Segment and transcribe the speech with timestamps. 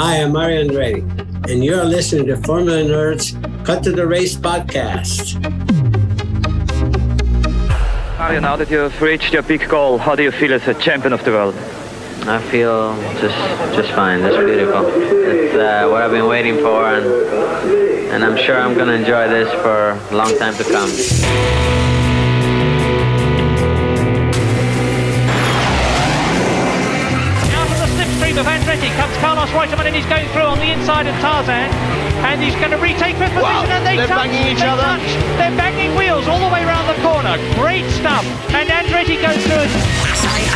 [0.00, 1.02] Hi, I'm Mario Andretti,
[1.50, 5.34] and you're listening to Formula Nerds Cut to the Race podcast.
[8.16, 11.12] Mario, now that you've reached your big goal, how do you feel as a champion
[11.12, 11.56] of the world?
[12.28, 13.36] I feel just
[13.74, 14.86] just fine, just beautiful.
[14.86, 19.52] It's uh, what I've been waiting for, and and I'm sure I'm gonna enjoy this
[19.62, 21.97] for a long time to come.
[28.36, 31.70] Of Andretti comes Carlos Reutemann and he's going through on the inside of Tarzan
[32.28, 34.68] and he's going to retake fifth position Wow, and they they're touch, banging each they
[34.68, 34.82] other.
[34.82, 35.08] touch.
[35.38, 37.38] They're banging wheels all the way around the corner.
[37.54, 38.26] Great stuff.
[38.52, 39.64] And Andretti goes through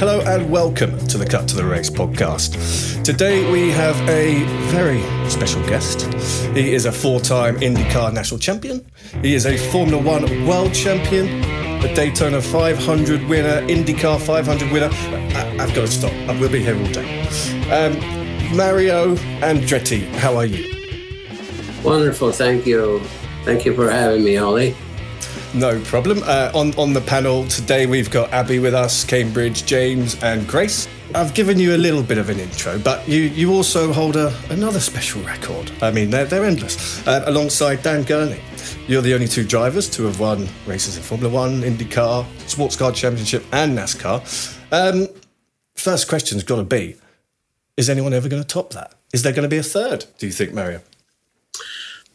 [0.00, 3.04] Hello and welcome to the Cut to the Race podcast.
[3.04, 6.02] Today we have a very special guest.
[6.54, 8.84] He is a four time IndyCar national champion,
[9.22, 11.26] he is a Formula One world champion,
[11.84, 14.88] a Daytona 500 winner, IndyCar 500 winner.
[14.90, 17.20] I- I've got to stop, I will be here all day.
[17.70, 20.74] Um, Mario Andretti, how are you?
[21.84, 23.00] Wonderful, thank you.
[23.44, 24.74] Thank you for having me, Ollie.
[25.52, 26.22] No problem.
[26.24, 30.46] Uh, on on the panel today, we've got Abby with us, and Bridge, James, and
[30.46, 30.86] Grace.
[31.12, 34.32] I've given you a little bit of an intro, but you you also hold a,
[34.50, 35.72] another special record.
[35.82, 37.04] I mean, they're they're endless.
[37.04, 38.40] Uh, alongside Dan Gurney,
[38.86, 42.92] you're the only two drivers to have won races in Formula One, IndyCar, Sports Car
[42.92, 44.22] Championship, and NASCAR.
[44.70, 45.08] Um,
[45.74, 46.94] first question's got to be:
[47.76, 48.94] Is anyone ever going to top that?
[49.12, 50.04] Is there going to be a third?
[50.18, 50.80] Do you think, Mario?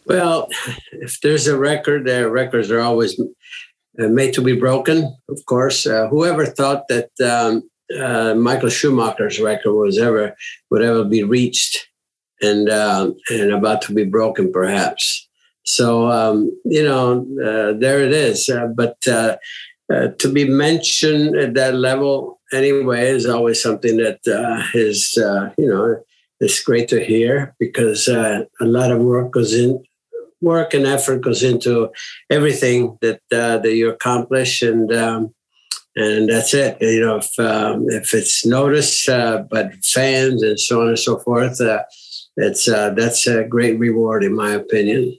[0.05, 0.47] Well,
[0.91, 5.85] if there's a record, uh, records are always uh, made to be broken, of course.
[5.85, 10.35] Uh, whoever thought that um, uh, Michael Schumacher's record was ever
[10.69, 11.87] would ever be reached
[12.41, 15.27] and um, and about to be broken, perhaps.
[15.63, 18.49] So um, you know, uh, there it is.
[18.49, 19.37] Uh, but uh,
[19.91, 25.51] uh, to be mentioned at that level anyway is always something that uh, is uh,
[25.57, 26.03] you know
[26.39, 29.83] it's great to hear because uh, a lot of work goes in
[30.41, 31.89] work and effort goes into
[32.29, 35.33] everything that uh, that you accomplish and um,
[35.95, 40.81] and that's it you know if um, if it's noticed uh, by fans and so
[40.81, 41.83] on and so forth uh,
[42.37, 45.17] it's uh, that's a great reward in my opinion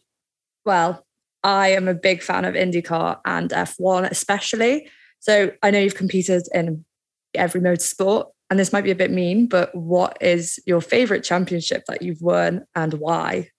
[0.64, 1.06] Well,
[1.44, 4.88] I am a big fan of IndyCar and F1 especially.
[5.20, 6.84] So I know you've competed in
[7.34, 11.84] every motorsport, and this might be a bit mean, but what is your favorite championship
[11.86, 13.50] that you've won and why?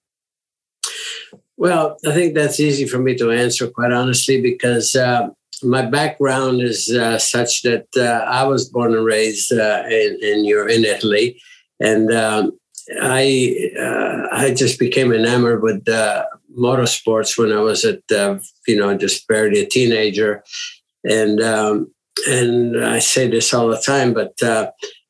[1.57, 5.29] Well, I think that's easy for me to answer, quite honestly, because uh,
[5.63, 10.45] my background is uh, such that uh, I was born and raised uh, in, in,
[10.45, 11.41] in Italy,
[11.79, 12.59] and um,
[13.01, 16.25] I uh, I just became enamored with uh,
[16.55, 18.03] motorsports when I was at
[18.67, 20.43] you know just barely a teenager,
[21.03, 21.91] and um,
[22.27, 24.33] and I say this all the time, but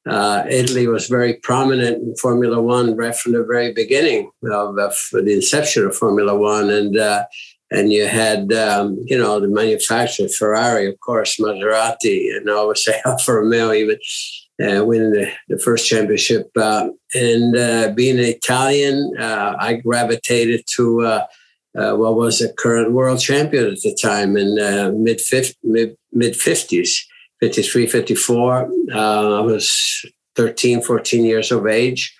[0.09, 4.95] uh, Italy was very prominent in Formula One right from the very beginning of, of
[5.12, 7.25] the inception of Formula One, and uh,
[7.71, 12.83] and you had um, you know the manufacturer Ferrari, of course, Maserati, and I always
[12.83, 13.98] say Alfa Romeo even.
[14.59, 16.50] Uh, winning the, the first championship.
[16.56, 21.21] Uh, and uh, being an Italian, uh, I gravitated to
[21.75, 24.56] what was a current world champion at the time in
[25.03, 25.21] mid
[25.63, 26.89] mid mid 50s,
[27.39, 28.69] 53, 54.
[28.94, 30.06] I was
[30.36, 32.16] 13, 14 years of age.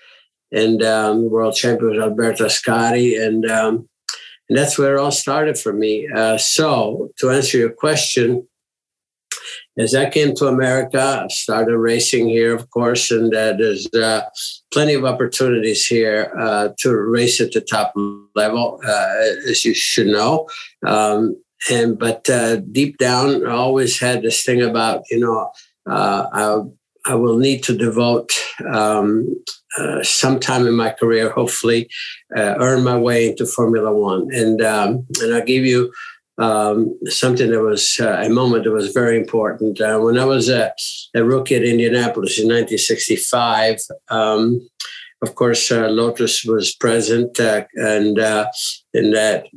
[0.52, 3.22] And um, world champion was Alberto Ascari.
[3.22, 3.90] And, um,
[4.50, 6.08] and that's where it all started for me.
[6.38, 8.48] so, to answer your question,
[9.78, 14.22] as I came to America, I started racing here, of course, and uh, there's uh,
[14.74, 17.94] plenty of opportunities here uh, to race at the top
[18.36, 19.08] level, uh,
[19.48, 20.48] as you should know.
[20.86, 21.36] Um,
[21.70, 25.52] and but uh, deep down, I always had this thing about you know
[25.90, 28.32] uh, I, I will need to devote
[28.70, 29.44] um,
[30.02, 31.90] some time in my career, hopefully,
[32.36, 35.92] earn my way into Formula One, and um, and I'll give you
[36.38, 39.82] um, something that was uh, a moment that was very important.
[39.82, 40.72] Uh, when I was a,
[41.16, 44.68] a, rookie at Indianapolis in 1965, um,
[45.24, 48.48] of course, uh, Lotus was present, uh, and uh,
[48.94, 49.48] in that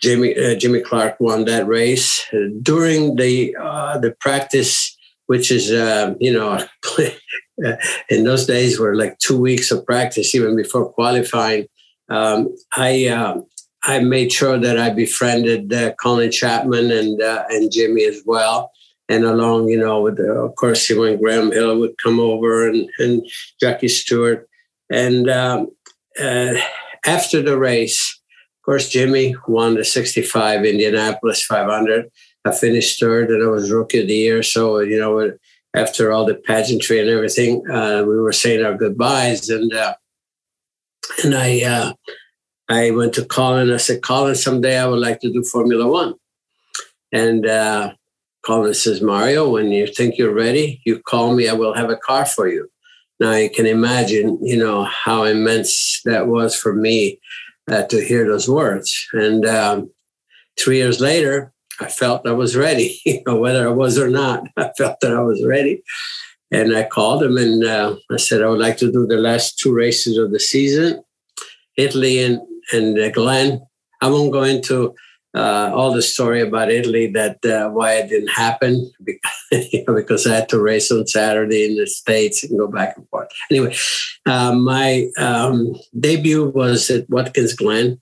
[0.00, 2.26] Jimmy uh, Jimmy Clark won that race
[2.62, 3.52] during the
[4.00, 4.96] the practice,
[5.26, 5.70] which is
[6.20, 6.64] you know.
[8.08, 11.66] in those days were like two weeks of practice even before qualifying
[12.08, 13.08] um, I
[13.84, 18.72] I made sure that I befriended uh, Colin Chapman and uh, and Jimmy as well.
[19.10, 22.90] And along, you know, with the, of course, when Graham Hill would come over and,
[22.98, 23.26] and
[23.58, 24.46] Jackie Stewart.
[24.90, 25.68] And um,
[26.20, 26.54] uh,
[27.06, 28.17] after the race,
[28.68, 32.10] course, Jimmy won the 65 Indianapolis 500.
[32.44, 34.42] I finished third and I was rookie of the year.
[34.42, 35.32] So, you know,
[35.74, 39.48] after all the pageantry and everything, uh, we were saying our goodbyes.
[39.48, 39.94] And, uh,
[41.24, 41.92] and I, uh,
[42.68, 43.72] I went to Colin.
[43.72, 46.16] I said, Colin, someday I would like to do Formula One.
[47.10, 47.94] And uh,
[48.44, 51.48] Colin says, Mario, when you think you're ready, you call me.
[51.48, 52.70] I will have a car for you.
[53.18, 57.18] Now you can imagine, you know, how immense that was for me
[57.68, 59.06] uh, to hear those words.
[59.12, 59.90] And um,
[60.58, 64.44] three years later, I felt I was ready, you know, whether I was or not.
[64.56, 65.82] I felt that I was ready.
[66.50, 69.58] And I called him and uh, I said, I would like to do the last
[69.58, 71.02] two races of the season,
[71.76, 72.40] Italy and
[72.72, 73.60] and uh, Glen.
[74.00, 74.94] I won't go into
[75.34, 80.36] uh, all the story about Italy that uh, why it didn't happen because, because I
[80.36, 83.28] had to race on Saturday in the States and go back and forth.
[83.50, 83.76] Anyway,
[84.26, 88.00] uh, my um, debut was at Watkins Glen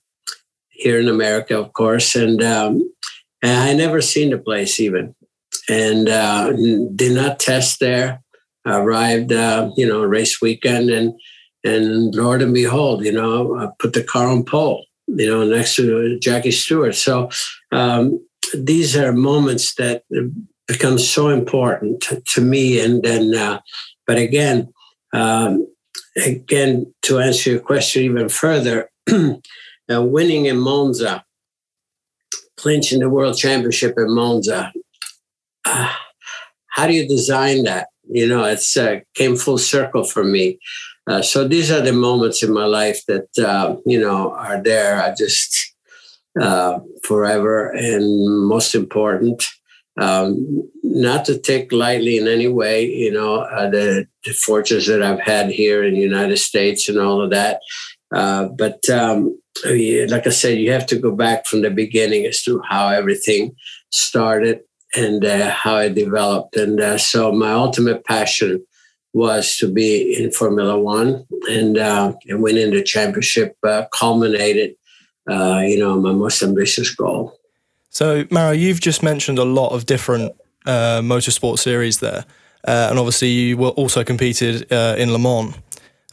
[0.71, 2.93] here in America, of course, and, um,
[3.43, 5.15] and I never seen the place even,
[5.69, 8.23] and uh, did not test there.
[8.65, 11.15] I Arrived, uh, you know, race weekend and
[11.67, 15.77] and Lord and behold, you know, I put the car on pole, you know, next
[15.77, 16.95] to Jackie Stewart.
[16.95, 17.31] So
[17.73, 18.25] um,
[18.55, 20.03] these are moments that
[20.67, 22.81] become so important to, to me.
[22.81, 23.61] And then, uh,
[24.07, 24.73] but again,
[25.13, 25.67] um,
[26.17, 29.37] again, to answer your question even further, uh,
[29.89, 31.25] winning in Monza,
[32.57, 34.73] clinching the world championship in Monza.
[35.65, 35.93] Uh,
[36.69, 37.89] how do you design that?
[38.09, 40.59] You know, it's uh, came full circle for me.
[41.07, 45.01] Uh, so these are the moments in my life that uh, you know are there.
[45.01, 45.75] I just
[46.41, 49.45] uh, forever and most important.
[49.99, 55.03] Um, not to take lightly in any way, you know, uh, the, the, fortunes that
[55.03, 57.61] I've had here in the United States and all of that.
[58.15, 62.43] Uh, but um, like I said, you have to go back from the beginning as
[62.43, 63.57] to how everything
[63.91, 64.61] started
[64.95, 66.57] and how it developed.
[66.57, 68.67] And so my ultimate passion
[69.17, 74.77] was to be in Formula One and, uh, and winning the championship uh, culminated,
[75.27, 77.35] uh, you know, my most ambitious goal.
[77.89, 80.33] So, Mario, you've just mentioned a lot of different
[80.67, 82.27] uh, motorsport series there.
[82.69, 85.55] Uh, and obviously, you were also competed uh, in Le Mans.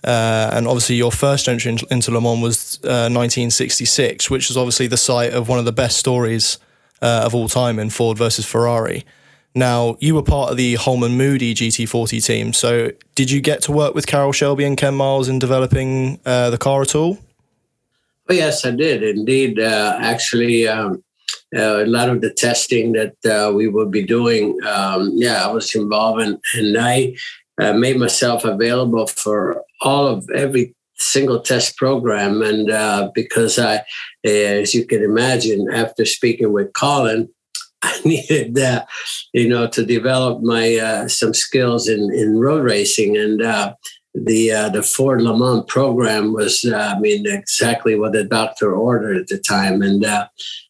[0.05, 5.33] and obviously, your first entry into Le Mans was 1966, which was obviously the site
[5.33, 6.57] of one of the best stories
[7.01, 9.03] of all time in Ford versus Ferrari.
[9.55, 12.53] Now, you were part of the Holman Moody GT40 team.
[12.53, 16.50] So, did you get to work with Carroll Shelby and Ken Miles in developing uh,
[16.50, 17.19] the car at all?
[18.29, 19.03] Oh, yes, I did.
[19.03, 19.60] Indeed.
[19.60, 21.03] Uh, actually, um,
[21.55, 25.51] uh, a lot of the testing that uh, we would be doing, um, yeah, I
[25.51, 27.15] was involved in, and I
[27.62, 32.41] uh, made myself available for all of every single test program.
[32.41, 33.83] And uh, because I,
[34.24, 37.29] as you can imagine, after speaking with Colin,
[37.86, 38.86] I needed, uh,
[39.34, 43.74] you know, to develop my uh, some skills in in road racing, and uh,
[44.16, 48.74] the uh, the Ford Le Mans program was, uh, I mean, exactly what the doctor
[48.74, 50.28] ordered at the time, and uh,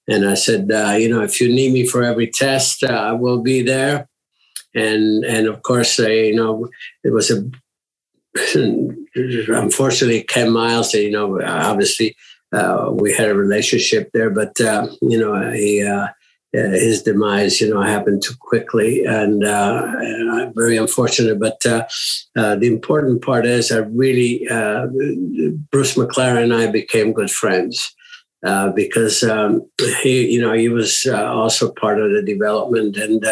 [0.08, 0.68] and I said,
[1.00, 4.10] you know, if you need me for every test, I will be there,
[4.74, 6.68] and and of course, you know,
[7.04, 7.44] it was a
[9.56, 12.16] unfortunately Ken Miles, you know, obviously.
[13.02, 16.08] we had a relationship there, but you know, he uh,
[16.54, 21.40] his demise, you know, happened too quickly and uh, very unfortunate.
[21.40, 21.86] But uh,
[22.36, 24.88] uh, the important part is, I really uh,
[25.72, 27.94] Bruce McLaren and I became good friends.
[28.46, 29.66] Uh, because um,
[30.02, 33.26] he, you know, he was also part of the development, and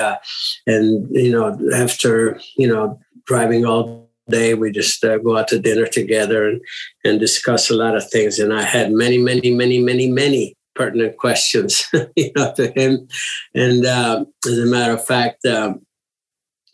[0.66, 5.86] and you know, after you know driving all day, we just go out to dinner
[5.86, 6.62] together and
[7.04, 8.40] and discuss a lot of things.
[8.40, 11.86] And I had many, many, many, many, many pertinent questions,
[12.16, 13.08] you know, to him.
[13.54, 15.74] And uh, as a matter of fact, uh,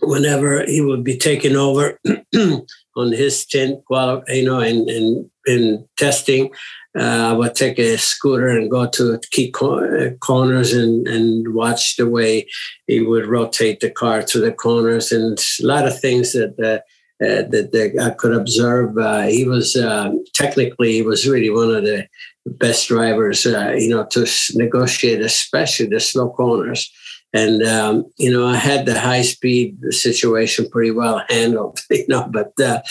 [0.02, 2.00] whenever he would be taking over
[2.36, 6.52] on his stint, you know, in in, in testing,
[6.98, 11.96] uh, I would take a scooter and go to key uh, corners and, and watch
[11.96, 12.48] the way
[12.88, 16.80] he would rotate the car to the corners and a lot of things that uh,
[17.24, 18.96] uh, that, that, I could observe.
[18.96, 22.08] Uh, he was uh, technically he was really one of the
[22.48, 26.92] best drivers, uh, you know, to negotiate, especially the slow corners.
[27.34, 32.28] And um, you know, I had the high speed situation pretty well handled, you know.
[32.32, 32.82] But uh,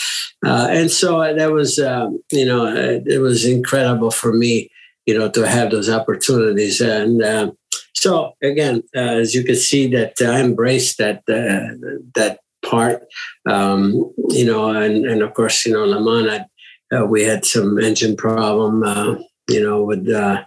[0.45, 4.69] uh, and so that was, um, you know, uh, it was incredible for me,
[5.05, 6.81] you know, to have those opportunities.
[6.81, 7.57] And um,
[7.93, 11.73] so again, uh, as you can see, that I embraced that uh,
[12.13, 13.03] that part,
[13.49, 16.45] um, you know, and and of course, you know, Le Mans.
[16.89, 19.15] Uh, we had some engine problem, uh,
[19.49, 20.43] you know, with uh,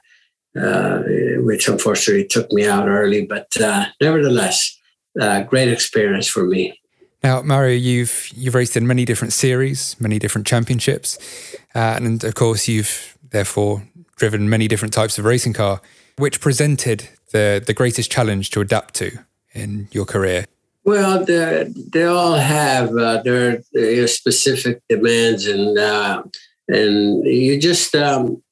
[0.61, 1.03] uh,
[1.39, 3.27] which unfortunately took me out early.
[3.27, 4.79] But uh, nevertheless,
[5.21, 6.79] uh, great experience for me.
[7.23, 11.19] Now, Mario, you've you've raced in many different series, many different championships,
[11.75, 13.83] uh, and of course, you've therefore
[14.17, 15.81] driven many different types of racing car.
[16.17, 19.11] Which presented the the greatest challenge to adapt to
[19.55, 20.47] in your career?
[20.85, 26.23] Well, they all have uh, their, their, specific demands, and uh,
[26.69, 28.43] and you just um,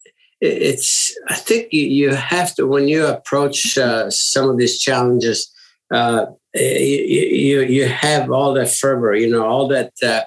[0.40, 5.52] it's i think you, you have to when you approach uh, some of these challenges
[5.92, 10.23] uh, you, you, have all that fervor you know all that uh,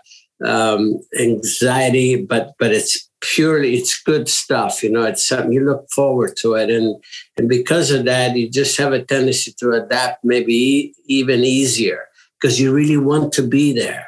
[0.45, 5.89] um, anxiety but but it's purely it's good stuff you know it's something you look
[5.91, 6.69] forward to it.
[6.69, 7.01] And
[7.37, 12.07] and because of that you just have a tendency to adapt maybe even easier
[12.39, 14.07] because you really want to be there.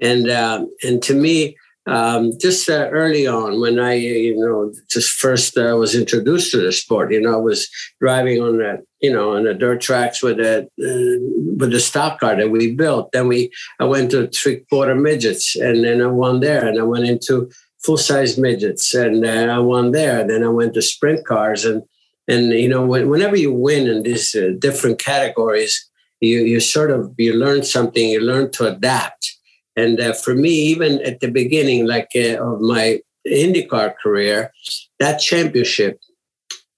[0.00, 1.56] And um, and to me
[1.88, 6.60] um, just uh, early on when I, you know, just first uh, was introduced to
[6.60, 7.12] the sport.
[7.12, 7.66] You know, I was
[7.98, 12.20] driving on the, you know, on the dirt tracks with the uh, with the stock
[12.20, 13.12] car that we built.
[13.12, 16.82] Then we, I went to three quarter midgets, and then I won there, and I
[16.82, 17.50] went into
[17.82, 20.26] full size midgets, and uh, I won there.
[20.26, 21.82] Then I went to sprint cars, and
[22.28, 25.88] and you know, whenever you win in these uh, different categories,
[26.20, 28.10] you you sort of you learn something.
[28.10, 29.37] You learn to adapt
[29.78, 34.50] and uh, for me, even at the beginning, like uh, of my IndyCar career,
[34.98, 36.00] that championship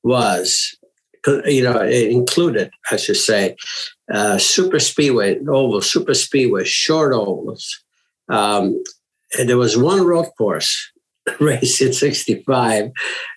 [0.03, 0.77] was,
[1.47, 3.57] you know, included, I should say,
[4.13, 7.83] uh, super speedway, oval, super speedway, short ovals.
[8.29, 8.83] Um,
[9.39, 10.93] and there was one road course
[11.41, 12.91] race in 65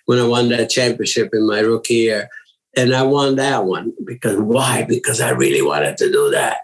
[0.06, 2.28] when I won that championship in my rookie year.
[2.76, 4.82] And I won that one because why?
[4.82, 6.58] Because I really wanted to do that.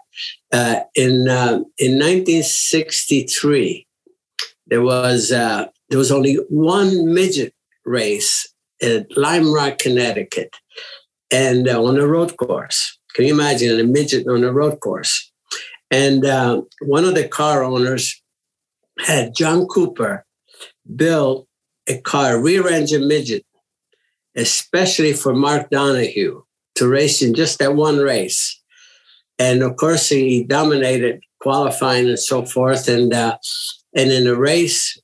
[0.51, 3.87] Uh, in uh, in 1963,
[4.67, 7.53] there was uh, there was only one midget
[7.85, 8.47] race
[8.81, 10.55] at Lime Rock, Connecticut,
[11.31, 12.97] and uh, on a road course.
[13.13, 15.31] Can you imagine a midget on a road course?
[15.89, 18.21] And uh, one of the car owners
[18.99, 20.25] had John Cooper
[20.95, 21.47] build
[21.87, 23.45] a car, rear engine midget,
[24.35, 26.43] especially for Mark Donohue
[26.75, 28.60] to race in just that one race
[29.41, 32.87] and of course he dominated qualifying and so forth.
[32.87, 33.37] And uh,
[33.95, 35.01] and in the race,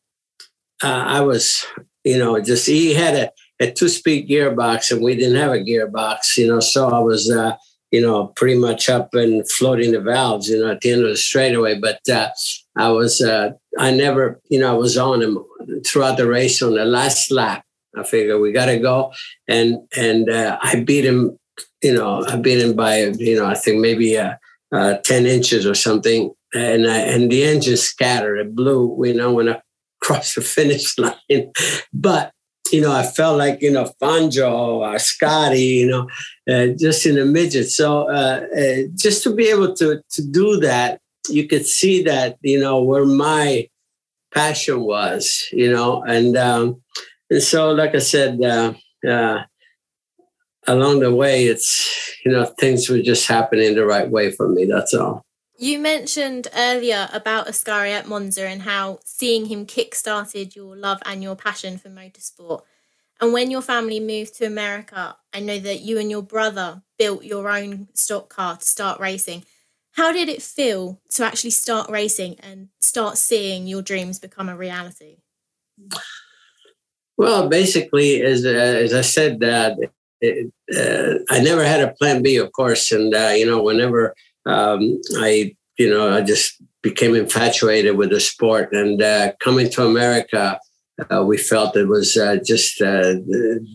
[0.84, 1.65] uh, I was,
[2.03, 5.65] you know, just he had a, a two speed gearbox and we didn't have a
[5.70, 7.29] gearbox, you know, so I was.
[7.29, 7.56] Uh,
[7.89, 11.08] you know, pretty much up and floating the valves, you know, at the end of
[11.08, 11.79] the straightaway.
[11.79, 12.32] But uh,
[12.75, 15.38] I was, uh, I never, you know, I was on him
[15.88, 17.63] throughout the race on the last lap.
[17.98, 19.13] I figured we got to go,
[19.48, 21.39] and and uh, I beat him
[21.81, 24.35] you know, I've been in by, you know, I think maybe uh,
[24.71, 26.31] uh, 10 inches or something.
[26.53, 28.37] And, I, and the engine scattered.
[28.37, 29.61] It blew, you know, when I
[30.01, 31.51] crossed the finish line.
[31.93, 32.31] But
[32.71, 36.09] you know, I felt like, you know, Fangio or Scotty, you know,
[36.49, 37.69] uh, just in the midget.
[37.69, 40.99] So uh, uh, just to be able to, to do that,
[41.29, 43.69] you could see that, you know, where my
[44.33, 46.81] passion was, you know, and, um,
[47.29, 48.73] and so, like I said, uh,
[49.07, 49.43] uh,
[50.67, 54.65] along the way, it's, you know, things were just happening the right way for me.
[54.65, 55.24] That's all.
[55.57, 61.24] You mentioned earlier about Ascari at Monza and how seeing him kick-started your love and
[61.24, 62.62] your passion for motorsport.
[63.19, 67.24] And when your family moved to America, I know that you and your brother built
[67.24, 69.45] your own stock car to start racing.
[69.93, 74.55] How did it feel to actually start racing and start seeing your dreams become a
[74.55, 75.17] reality?
[77.17, 79.75] Well, basically, as uh, as I said, uh,
[80.24, 84.15] uh, I never had a plan B, of course, and uh, you know, whenever
[84.47, 88.71] um, I, you know, I just became infatuated with the sport.
[88.71, 90.59] And uh, coming to America,
[91.12, 93.65] uh, we felt it was uh, just uh, the,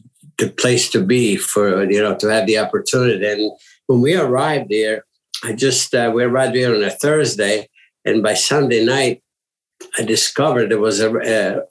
[0.56, 3.25] place to be for, you know, to have the opportunity.
[3.25, 3.52] And
[3.87, 5.04] when we arrived there,
[5.44, 7.68] I just, we arrived here on a Thursday.
[8.04, 9.22] And by Sunday night,
[9.96, 11.14] I discovered there was a,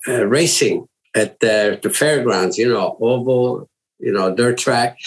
[0.08, 3.70] a, a racing at the, the fairgrounds, you know, oval,
[4.02, 4.98] you know, dirt track.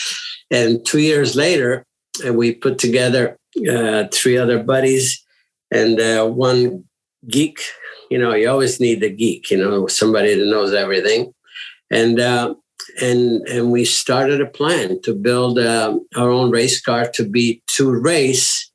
[0.50, 1.84] And two years later,
[2.24, 3.36] and we put together
[3.68, 5.24] uh, three other buddies,
[5.70, 6.84] and uh, one
[7.28, 7.58] geek.
[8.10, 9.50] You know, you always need the geek.
[9.50, 11.32] You know, somebody that knows everything,
[11.90, 12.54] and uh,
[13.00, 17.62] and and we started a plan to build uh, our own race car to be
[17.68, 18.70] to race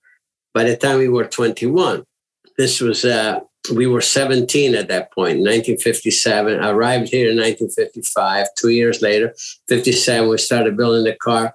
[0.53, 2.03] by the time we were 21.
[2.57, 3.39] This was uh,
[3.75, 6.59] we were 17 at that point, 1957.
[6.59, 8.47] I arrived here in 1955.
[8.57, 9.33] Two years later,
[9.67, 11.53] 57, we started building the car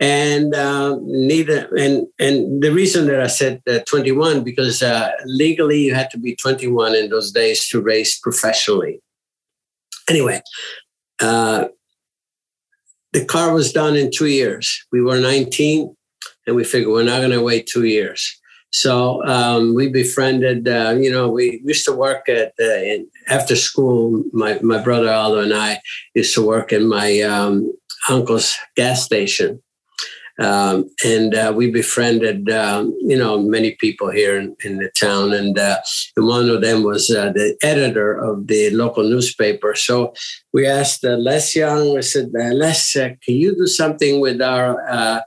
[0.00, 5.80] and uh, neither and and the reason that I said uh, 21 because uh, legally
[5.80, 9.00] you had to be 21 in those days to race professionally.
[10.08, 10.40] Anyway,
[11.20, 11.66] uh,
[13.12, 14.86] the car was done in two years.
[14.92, 15.94] We were 19,
[16.46, 18.40] and we figured we're not going to wait two years.
[18.70, 20.68] So um, we befriended.
[20.68, 24.22] Uh, you know, we used to work at uh, after school.
[24.32, 25.80] My my brother Aldo and I
[26.14, 27.72] used to work in my um,
[28.08, 29.62] uncle's gas station
[30.38, 35.32] um, and uh, we befriended, um, you know, many people here in, in the town.
[35.32, 35.78] And, uh,
[36.16, 39.74] and, one of them was uh, the editor of the local newspaper.
[39.74, 40.14] So
[40.52, 45.24] we asked uh, Les Young, we said, Les, can you do something with our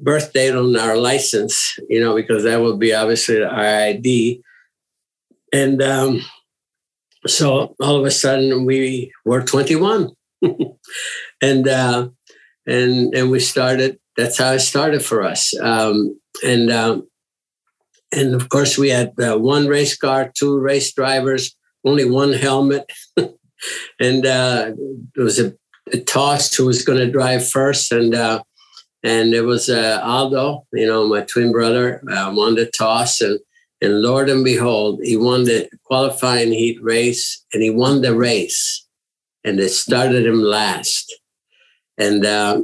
[0.00, 1.78] birth date on our license?
[1.88, 4.42] You know, because that will be obviously our ID.
[5.52, 6.22] And um,
[7.26, 10.10] so all of a sudden we were 21.
[11.42, 12.08] and, uh,
[12.66, 15.58] and, and we started that's how it started for us.
[15.60, 17.08] Um, and um,
[18.12, 22.90] and of course, we had uh, one race car, two race drivers, only one helmet,
[24.00, 24.72] and uh,
[25.14, 25.54] there was a,
[25.92, 28.42] a toss who was going to drive first, and uh,
[29.04, 33.38] and it was uh, Aldo, you know, my twin brother, uh, won the toss, and
[33.82, 38.86] and Lord and behold, he won the qualifying heat race, and he won the race,
[39.44, 41.14] and they started him last,
[41.98, 42.62] and uh,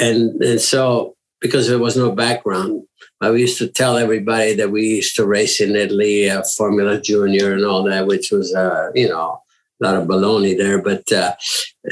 [0.00, 2.82] and and so because there was no background,
[3.20, 7.52] I used to tell everybody that we used to race in Italy, uh, Formula Junior,
[7.52, 9.40] and all that, which was uh, you know
[9.80, 10.82] a lot of baloney there.
[10.82, 11.34] But uh,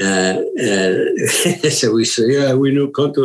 [0.01, 3.15] uh, uh so we said, yeah, we knew Count,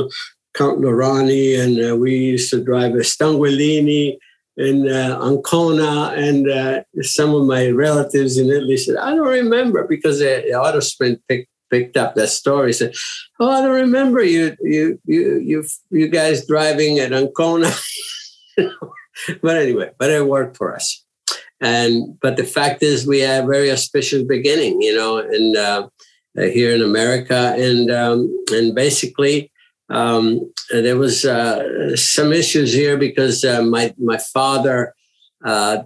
[0.54, 4.16] Count Lurani, and uh, we used to drive a Stanguellini
[4.56, 9.84] in uh, Ancona, and uh, some of my relatives in Italy said, I don't remember
[9.86, 12.72] because the, the Autosprint picked picked up that story.
[12.72, 12.94] Said,
[13.40, 17.72] "Oh, I don't remember you, you, you, you, you guys driving at Ancona."
[19.42, 21.04] but anyway, but it worked for us.
[21.60, 25.88] And but the fact is, we had a very auspicious beginning, you know, and uh,
[26.36, 29.50] here in America, and um, and basically.
[29.90, 34.94] Um, there was uh, some issues here because uh, my my father
[35.44, 35.82] uh,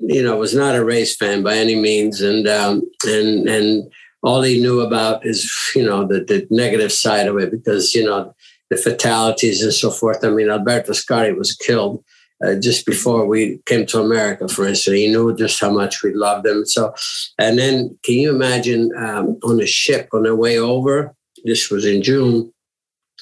[0.00, 4.42] you know was not a race fan by any means and um, and and all
[4.42, 8.34] he knew about is you know the, the negative side of it because you know
[8.72, 10.24] the fatalities and so forth.
[10.24, 12.02] I mean, Alberto Ascari was killed
[12.44, 14.48] uh, just before we came to America.
[14.48, 16.64] For instance, he knew just how much we loved him.
[16.64, 16.94] So,
[17.38, 21.14] and then can you imagine um, on a ship on the way over?
[21.44, 22.52] This was in June.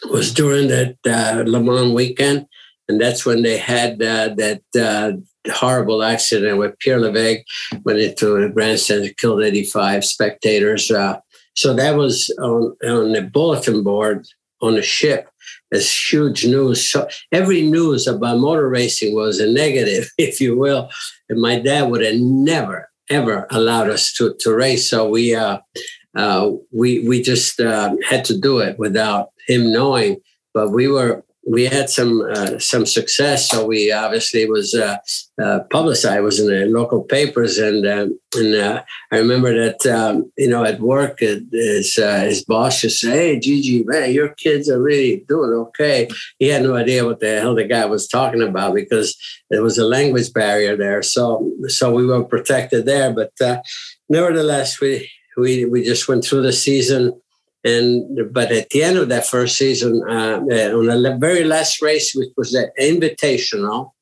[0.08, 2.46] Was during that uh, Le Mans weekend,
[2.88, 5.12] and that's when they had uh, that uh,
[5.52, 7.42] horrible accident with Pierre Levegh
[7.84, 10.90] went into a grandstand, killed 85 spectators.
[10.90, 11.20] Uh,
[11.54, 14.26] so that was on, on the bulletin board
[14.60, 15.28] on the ship
[15.72, 16.88] as huge news.
[16.88, 20.90] So every news about motor racing was a negative, if you will.
[21.28, 24.88] And my dad would have never, ever allowed us to, to race.
[24.88, 25.58] So we, uh,
[26.16, 30.16] uh, we we just uh, had to do it without him knowing.
[30.52, 34.98] But we were we had some uh, some success, so we obviously was uh,
[35.42, 36.22] uh, publicized.
[36.22, 41.20] Was in the local papers, and and I remember that um, you know at work,
[41.20, 46.08] his uh, his boss just said, "Hey, Gigi, man, your kids are really doing okay."
[46.38, 49.16] He had no idea what the hell the guy was talking about because
[49.48, 51.02] there was a language barrier there.
[51.02, 53.32] So so we were protected there, but
[54.08, 57.20] nevertheless, we we we just went through the season
[57.64, 61.82] and but at the end of that first season, uh, uh on the very last
[61.82, 63.92] race, which was the invitational,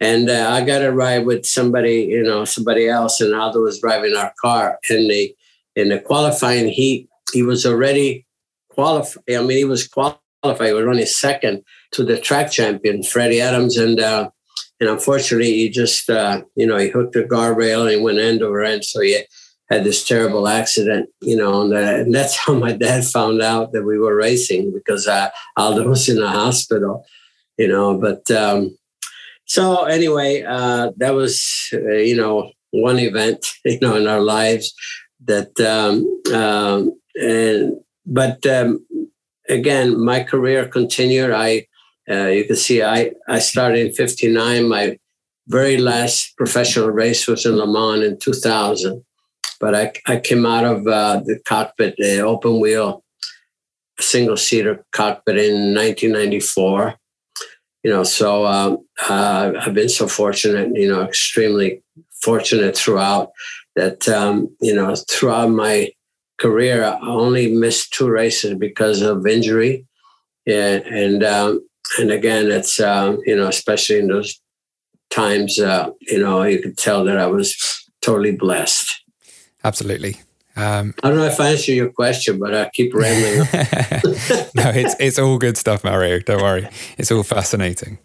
[0.00, 3.80] and uh, I got a ride with somebody, you know, somebody else, and Aldo was
[3.80, 5.34] driving our car in the
[5.76, 7.08] in the qualifying heat.
[7.32, 8.26] He was already
[8.70, 9.22] qualified.
[9.30, 10.18] I mean, he was qualified.
[10.42, 14.30] He was running second to the track champion, Freddie Adams, and uh,
[14.80, 18.42] and unfortunately, he just uh, you know he hooked the guardrail and he went end
[18.42, 18.84] over end.
[18.84, 19.22] So he
[19.70, 23.72] had this terrible accident, you know, and, uh, and, that's how my dad found out
[23.72, 27.06] that we were racing because uh, Aldo was in the hospital,
[27.56, 27.96] you know.
[27.96, 28.76] But um,
[29.44, 34.74] so anyway, uh, that was, uh, you know, one event, you know, in our lives
[35.24, 37.74] that, um, um, and
[38.06, 38.84] but um,
[39.48, 41.30] again, my career continued.
[41.30, 41.66] I,
[42.10, 44.68] uh, you can see, I I started in '59.
[44.68, 44.98] My
[45.46, 49.04] very last professional race was in Le Mans in 2000
[49.60, 53.04] but I, I came out of uh, the cockpit, the open wheel,
[54.00, 56.94] single seater cockpit in 1994.
[57.84, 61.82] You know, so um, uh, I've been so fortunate, you know, extremely
[62.22, 63.30] fortunate throughout
[63.76, 65.90] that, um, you know, throughout my
[66.38, 69.86] career, I only missed two races because of injury.
[70.46, 71.66] Yeah, and um,
[71.98, 74.40] and again, it's um, you know, especially in those
[75.10, 77.56] times, uh, you know, you could tell that I was
[78.02, 78.99] totally blessed
[79.64, 80.16] absolutely.
[80.56, 83.38] Um, I don't know if I answer your question, but I keep rambling.
[84.54, 86.18] no, it's it's all good stuff, Mario.
[86.18, 86.68] Don't worry,
[86.98, 87.98] it's all fascinating.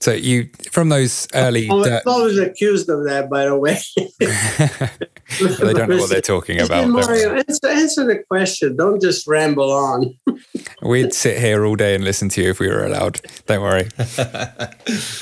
[0.00, 1.68] So you from those early.
[1.70, 3.78] I was dirt- always accused of that, by the way.
[3.96, 6.88] they don't know what they're talking about.
[6.88, 8.76] Mario, answer, answer the question.
[8.76, 10.14] Don't just ramble on.
[10.82, 13.20] We'd sit here all day and listen to you if we were allowed.
[13.46, 13.88] Don't worry.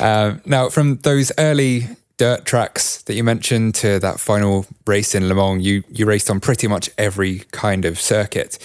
[0.00, 1.86] Um, now, from those early
[2.22, 6.30] dirt tracks that you mentioned to that final race in Le Mans, you you raced
[6.30, 8.60] on pretty much every kind of circuit.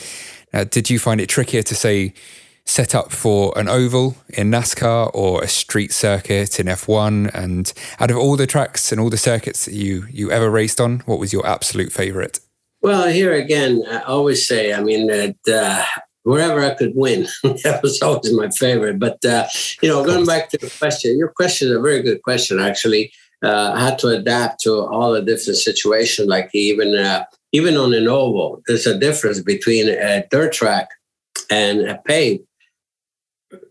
[0.54, 2.14] Uh, did you find it trickier to say
[2.66, 7.34] set up for an oval in NASCAR or a street circuit in F1?
[7.34, 10.80] And out of all the tracks and all the circuits that you you ever raced
[10.80, 12.40] on, what was your absolute favorite?
[12.84, 15.36] Well, here again, I always say, I mean that.
[15.48, 15.84] Uh,
[16.24, 17.26] wherever I could win,
[17.64, 19.00] that was always my favorite.
[19.00, 19.48] But uh,
[19.82, 23.14] you know, going back to the question, your question is a very good question, actually
[23.44, 26.28] uh, had to adapt to all the different situations.
[26.28, 30.90] Like even uh, even on an oval, there's a difference between a dirt track
[31.50, 32.44] and a paved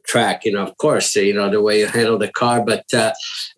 [0.06, 0.44] track.
[0.44, 2.64] You know, of course, you know the way you handle the car.
[2.64, 3.12] But uh,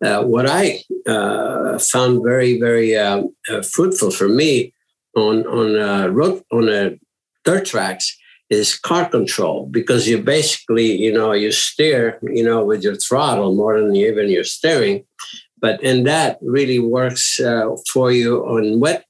[0.05, 4.73] uh what I uh, found very very um, uh, fruitful for me
[5.17, 6.99] on on road on a
[7.45, 8.17] dirt tracks
[8.51, 13.55] is car control because you basically you know you steer you know with your throttle
[13.55, 15.05] more than even your steering
[15.61, 19.05] but and that really works uh, for you on wet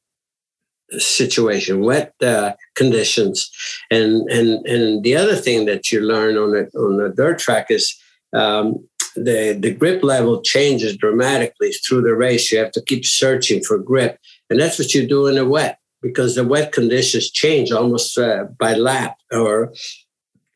[0.93, 3.51] situation, wet uh, conditions,
[3.91, 7.67] and and and the other thing that you learn on a on a dirt track
[7.71, 7.95] is
[8.33, 12.51] um, the the grip level changes dramatically through the race.
[12.51, 14.19] You have to keep searching for grip,
[14.51, 18.45] and that's what you do in the wet because the wet conditions change almost uh,
[18.59, 19.73] by lap or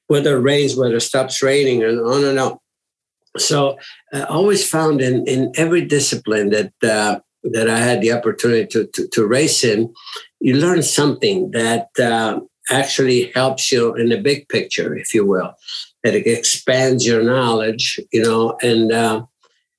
[0.07, 2.59] whether it rains, whether it stops raining, and on and on
[3.39, 3.79] so
[4.13, 8.87] I always found in, in every discipline that uh, that I had the opportunity to,
[8.87, 9.93] to, to, race in,
[10.39, 12.39] you learn something that uh,
[12.71, 15.55] actually helps you in the big picture, if you will.
[16.05, 19.25] That it expands your knowledge, you know, and uh,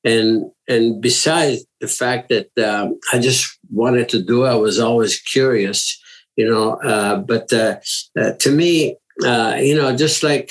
[0.03, 5.19] and and besides the fact that um, I just wanted to do, I was always
[5.19, 5.99] curious,
[6.35, 6.73] you know.
[6.81, 7.77] Uh, but uh,
[8.19, 10.49] uh, to me, you know, just like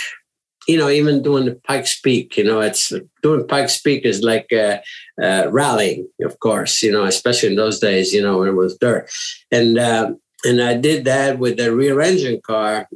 [0.69, 4.53] you know, even doing the Pikes Peak, you know, it's doing Pikes Peak is like
[4.53, 4.79] uh,
[5.21, 8.77] uh, rallying, of course, you know, especially in those days, you know, when it was
[8.79, 9.11] dirt.
[9.51, 10.13] And uh,
[10.45, 12.89] and I did that with the rear engine car,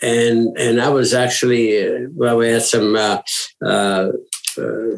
[0.00, 3.22] and and I was actually uh, well, we had some uh,
[3.64, 4.08] uh,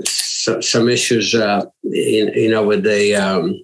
[0.04, 3.14] so, some issues, in, you know, with the.
[3.16, 3.54] Um,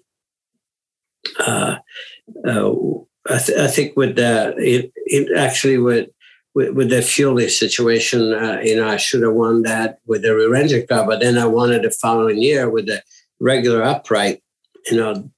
[3.26, 6.08] I, th- I, think with the it, it actually with
[6.54, 10.34] with, with the fueling situation, uh, you know, I should have won that with the
[10.34, 13.02] rear engine car, but then I wanted the following year with the
[13.40, 14.42] regular upright,
[14.90, 15.30] you know,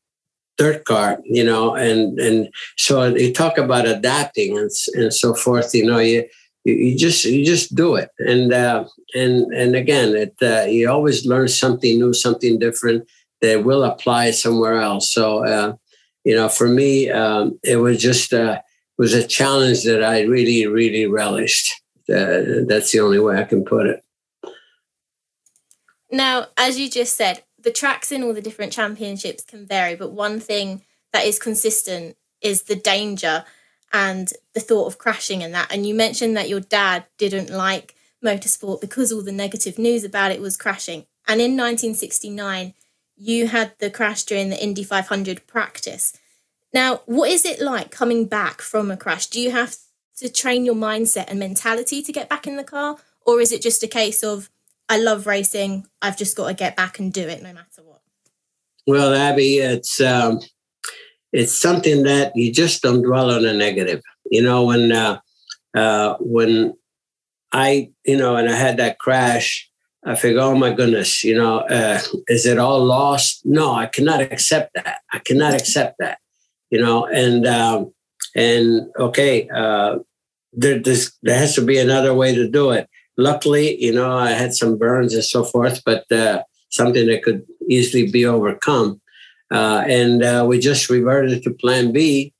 [0.59, 5.75] dirt car, you know, and and so you talk about adapting and and so forth.
[5.75, 6.27] You know, you
[6.65, 11.27] you just you just do it, and uh, and and again, it uh, you always
[11.27, 13.07] learn something new, something different
[13.43, 15.13] that will apply somewhere else.
[15.13, 15.75] So uh,
[16.25, 18.61] you know, for me, um, it was just uh,
[18.99, 21.71] was a challenge that I really really relished.
[22.09, 24.05] Uh, that's the only way I can put it.
[26.11, 30.13] Now, as you just said, the tracks in all the different championships can vary, but
[30.13, 30.83] one thing
[31.13, 33.45] that is consistent is the danger
[33.93, 35.73] and the thought of crashing and that.
[35.73, 40.31] And you mentioned that your dad didn't like motorsport because all the negative news about
[40.31, 41.07] it was crashing.
[41.27, 42.75] And in 1969,
[43.17, 46.17] you had the crash during the Indy 500 practice.
[46.73, 49.27] Now, what is it like coming back from a crash?
[49.29, 49.77] Do you have
[50.19, 52.99] to train your mindset and mentality to get back in the car?
[53.25, 54.51] Or is it just a case of
[54.89, 55.87] I love racing.
[56.01, 58.01] I've just got to get back and do it no matter what.
[58.87, 60.41] Well, Abby, it's um,
[61.33, 64.03] it's something that you just don't dwell on the negative.
[64.31, 65.19] You know, when uh,
[65.77, 66.75] uh, when
[67.53, 69.69] I, you know, and I had that crash,
[70.05, 73.41] I figure, oh my goodness, you know, uh, is it all lost?
[73.45, 75.01] No, I cannot accept that.
[75.13, 76.19] I cannot accept that.
[76.71, 77.93] You know, and um,
[78.35, 79.99] and okay, uh,
[80.53, 84.55] there there has to be another way to do it luckily, you know, I had
[84.55, 89.01] some burns and so forth, but uh, something that could easily be overcome.
[89.51, 92.33] Uh, and uh, we just reverted to Plan B,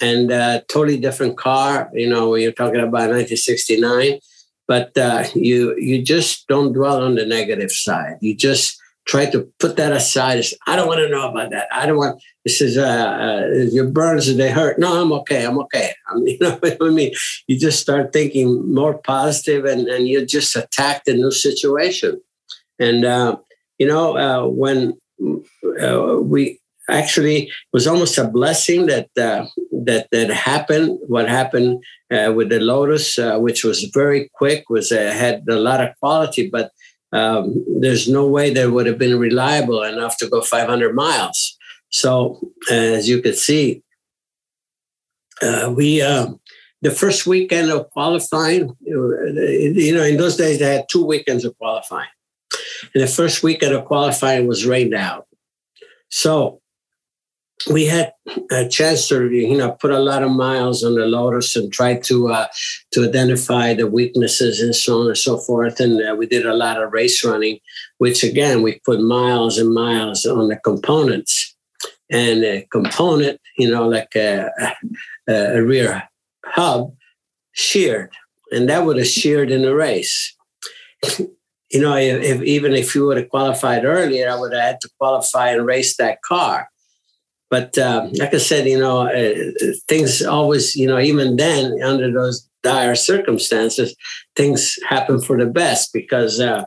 [0.00, 1.90] and uh, totally different car.
[1.92, 4.18] You know, you're talking about 1969,
[4.66, 8.16] but uh, you you just don't dwell on the negative side.
[8.22, 10.44] You just try to put that aside.
[10.66, 11.66] I don't want to know about that.
[11.72, 12.22] I don't want.
[12.44, 14.34] This is uh, uh, your burns.
[14.36, 14.78] They hurt.
[14.78, 15.44] No, I'm okay.
[15.44, 15.92] I'm okay.
[16.06, 17.12] I mean, you know what I mean?
[17.46, 22.20] You just start thinking more positive, and and you just attack the new situation.
[22.78, 23.38] And uh,
[23.78, 24.98] you know uh, when
[25.82, 29.46] uh, we actually was almost a blessing that uh,
[29.84, 30.98] that that happened.
[31.06, 36.48] What happened with the Lotus, which was very quick, was had a lot of quality,
[36.50, 36.70] but
[37.12, 41.56] um, there's no way that would have been reliable enough to go 500 miles.
[41.90, 43.82] So, as you could see,
[45.40, 46.32] uh, we uh,
[46.82, 51.56] the first weekend of qualifying, you know, in those days they had two weekends of
[51.56, 52.08] qualifying,
[52.94, 55.26] and the first weekend of qualifying was rained out.
[56.10, 56.60] So
[57.70, 58.12] we had
[58.50, 61.96] a chance to you know put a lot of miles on the Lotus and try
[62.00, 62.46] to uh,
[62.92, 65.80] to identify the weaknesses and so on and so forth.
[65.80, 67.58] And uh, we did a lot of race running,
[67.98, 71.54] which again we put miles and miles on the components.
[72.10, 74.48] And a component, you know, like a,
[75.28, 76.08] a, a rear
[76.42, 76.94] hub,
[77.52, 78.14] sheared,
[78.50, 80.34] and that would have sheared in the race.
[81.18, 81.28] you
[81.74, 84.90] know, if, if, even if you would have qualified earlier, I would have had to
[84.98, 86.70] qualify and race that car
[87.50, 89.34] but um, like I said, you know, uh,
[89.88, 93.94] things always, you know, even then, under those dire circumstances,
[94.36, 96.64] things happen for the best because uh,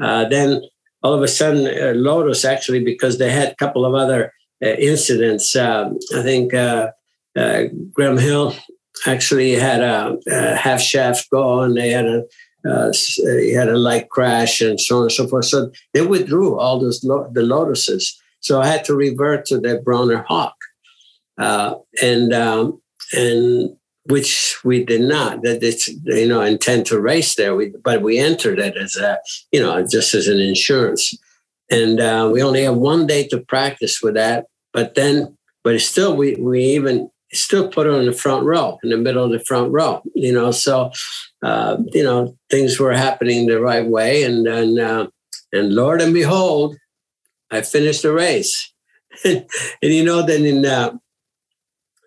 [0.00, 0.62] uh, then
[1.02, 4.32] all of a sudden, uh, Lotus actually, because they had a couple of other
[4.62, 6.92] uh, incidents, um, I think uh,
[7.92, 8.54] Graham Hill
[9.06, 12.22] actually had a, a, half shaft go and they had a
[13.42, 15.44] he had a light crash and so on and so forth.
[15.44, 18.18] So they withdrew all those lo- the lotuses.
[18.44, 20.54] So I had to revert to the Brawner Hawk,
[21.38, 22.78] uh, and um,
[23.14, 25.42] and which we did not.
[25.42, 29.18] That it's you know intend to race there, we, but we entered it as a
[29.50, 31.16] you know just as an insurance,
[31.70, 34.44] and uh, we only have one day to practice with that.
[34.74, 38.90] But then, but still, we we even still put it in the front row, in
[38.90, 40.02] the middle of the front row.
[40.14, 40.90] You know, so
[41.42, 45.06] uh, you know things were happening the right way, and and uh,
[45.50, 46.76] and Lord and behold,
[47.50, 48.72] I finished the race.
[49.24, 49.44] and
[49.82, 50.96] you know, then in uh,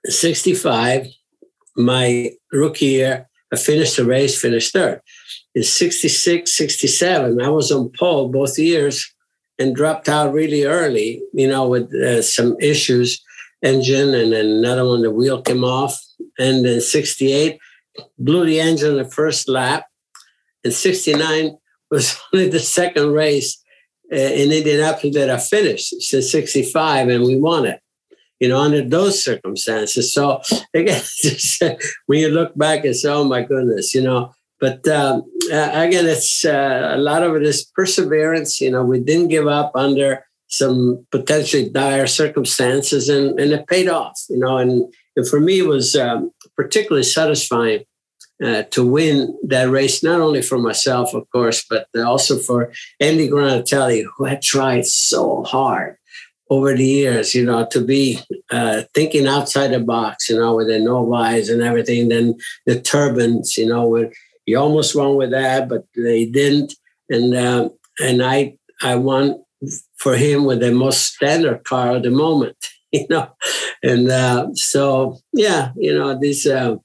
[0.06, 1.08] 65,
[1.76, 5.02] my rookie year, I finished the race, finished third.
[5.56, 9.13] In 66, 67, I was on pole both years
[9.58, 13.21] and dropped out really early, you know, with uh, some issues,
[13.63, 15.97] engine, and then another one, the wheel came off.
[16.38, 17.58] And then 68,
[18.19, 19.86] blew the engine the first lap.
[20.63, 21.58] And 69
[21.89, 23.63] was only the second race
[24.12, 27.82] in Indianapolis that I finished since 65 and we won it,
[28.39, 30.13] you know, under those circumstances.
[30.13, 30.41] So
[30.74, 31.62] again, just,
[32.06, 36.43] when you look back and say, oh my goodness, you know, but um, again, it's
[36.43, 38.60] uh, a lot of it is perseverance.
[38.60, 43.89] You know, we didn't give up under some potentially dire circumstances and, and it paid
[43.89, 47.84] off, you know, and, and for me, it was um, particularly satisfying
[48.43, 53.28] uh, to win that race, not only for myself, of course, but also for Andy
[53.28, 55.97] Granatelli, who had tried so hard
[56.50, 58.19] over the years, you know, to be
[58.52, 62.10] uh, thinking outside the box, you know, with the Novis and everything.
[62.10, 64.12] Then the turbines, you know, where
[64.45, 66.73] you almost won with that, but they didn't.
[67.10, 67.69] And uh,
[68.00, 69.43] and I I won
[69.97, 72.58] for him with the most standard car at the moment,
[72.91, 73.30] you know.
[73.84, 76.78] And uh, so yeah, you know, these uh,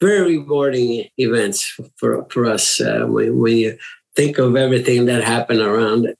[0.00, 3.78] very rewarding events for for us uh, when, when you
[4.14, 6.18] think of everything that happened around it.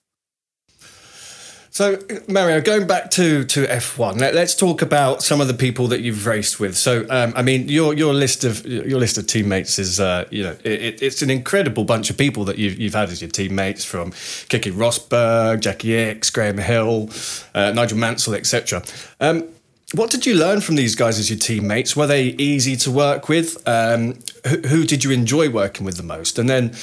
[1.76, 5.88] So, Mario, going back to to F1, let, us talk about some of the people
[5.88, 6.74] that you've raced with.
[6.74, 10.42] So, um, I mean, your your list of your list of teammates is, uh, you
[10.42, 13.84] know, it, it's an incredible bunch of people that you've, you've had as your teammates,
[13.84, 14.12] from
[14.48, 17.10] Keke Rosberg, Jackie Ickx, Graham Hill,
[17.54, 18.82] uh, Nigel Mansell, etc.
[19.20, 19.46] Um,
[19.94, 21.94] what did you learn from these guys as your teammates?
[21.94, 23.56] Were they easy to work with?
[23.68, 26.38] Um, who, who, did you enjoy working with the most?
[26.38, 26.74] And then,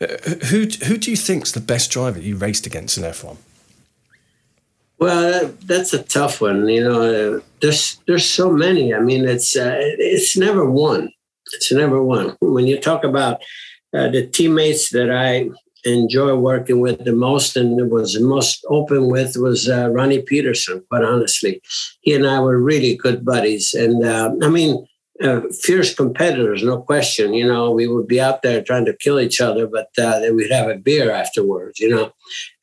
[0.00, 0.06] uh,
[0.46, 3.36] who who do you think's the best driver you raced against in F1?
[4.98, 6.68] Well, that's a tough one.
[6.68, 8.94] You know, there's there's so many.
[8.94, 11.12] I mean, it's uh, it's never one.
[11.54, 12.36] It's never one.
[12.40, 13.42] When you talk about
[13.92, 15.50] uh, the teammates that I
[15.84, 20.84] enjoy working with the most and was most open with was uh, Ronnie Peterson.
[20.88, 21.60] Quite honestly,
[22.00, 23.74] he and I were really good buddies.
[23.74, 24.86] And uh, I mean,
[25.22, 27.34] uh, fierce competitors, no question.
[27.34, 30.36] You know, we would be out there trying to kill each other, but uh, then
[30.36, 31.78] we'd have a beer afterwards.
[31.78, 32.12] You know,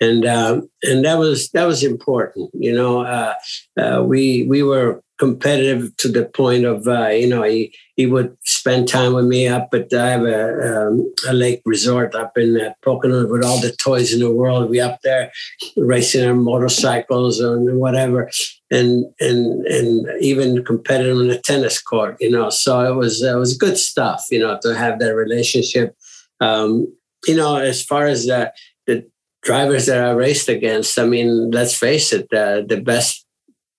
[0.02, 2.50] and um, and that was that was important.
[2.54, 3.34] You know, uh,
[3.80, 8.88] uh we we were competitive to the point of you know he he would spend
[8.88, 12.72] time with me up at I have a, um, a lake resort up in uh,
[12.82, 14.70] Pocono with all the toys in the world.
[14.70, 15.34] We up there
[15.76, 18.32] racing our motorcycles and whatever,
[18.72, 22.16] and and and even competitive on the tennis court.
[22.22, 24.24] You know, so it was it was good stuff.
[24.32, 25.94] You know, to have that relationship.
[26.40, 26.88] Um,
[27.28, 28.54] you know, as far as the
[28.88, 33.26] the drivers that I raced against, I mean, let's face it, the best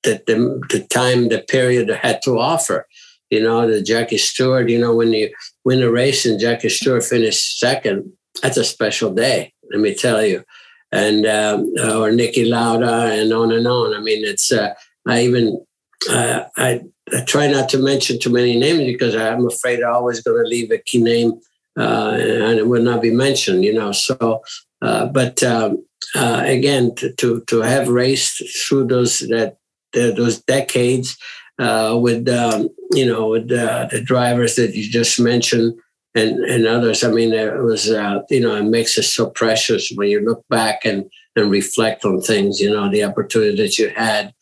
[0.03, 2.87] that the, the time, the period had to offer.
[3.31, 5.33] You know, the Jackie Stewart, you know, when you
[5.65, 8.13] win a race and Jackie Stewart finished second,
[8.43, 10.45] that's a special day, let me tell you.
[10.93, 13.95] And, um, or Niki Lauda and on and on.
[13.95, 14.75] I mean, it's, uh,
[15.07, 15.65] I even,
[16.11, 16.81] uh, I,
[17.13, 20.49] I, try not to mention too many names because I'm afraid I'm always going to
[20.49, 21.41] leave a key name
[21.79, 23.93] uh, and it will not be mentioned, you know.
[23.93, 24.43] So,
[24.83, 25.85] uh, but um,
[26.17, 29.57] uh, again, to, to, to have raced through those that
[29.93, 31.17] those decades
[31.61, 35.79] uh, with um, you know with uh, the drivers that you just mentioned
[36.15, 37.05] and and others.
[37.05, 40.45] I mean, it was uh, you know it makes it so precious when you look
[40.49, 42.61] back and and reflect on things.
[42.61, 44.33] You know, the opportunity that you had.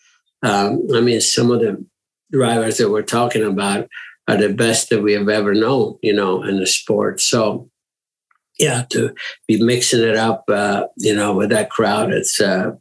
[0.43, 1.85] Um, I mean, some of the
[2.31, 3.89] drivers that we're talking about
[4.29, 5.99] are the best that we have ever known.
[6.03, 7.21] You know, in the sport.
[7.21, 7.69] So.
[8.61, 9.15] Yeah, to
[9.47, 12.73] be mixing it up, uh, you know, with that crowd, it's uh,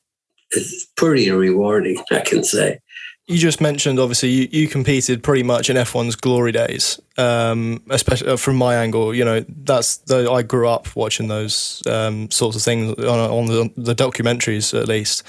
[0.49, 2.79] it's pretty rewarding, I can say.
[3.27, 6.99] You just mentioned, obviously, you, you competed pretty much in F1's glory days.
[7.17, 11.85] Um, especially uh, from my angle, you know, that's the, I grew up watching those
[11.87, 15.23] um, sorts of things on, on the, the, documentaries, at least.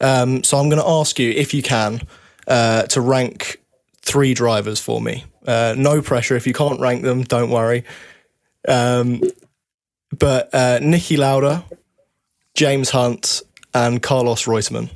[0.00, 2.02] Um, so I'm going to ask you, if you can,
[2.46, 3.60] uh, to rank
[4.00, 5.24] three drivers for me.
[5.44, 6.36] Uh, no pressure.
[6.36, 7.84] If you can't rank them, don't worry.
[8.68, 9.22] Um,
[10.16, 11.64] but uh, Niki Lauda,
[12.54, 13.42] James Hunt,
[13.74, 14.90] and Carlos Reutemann?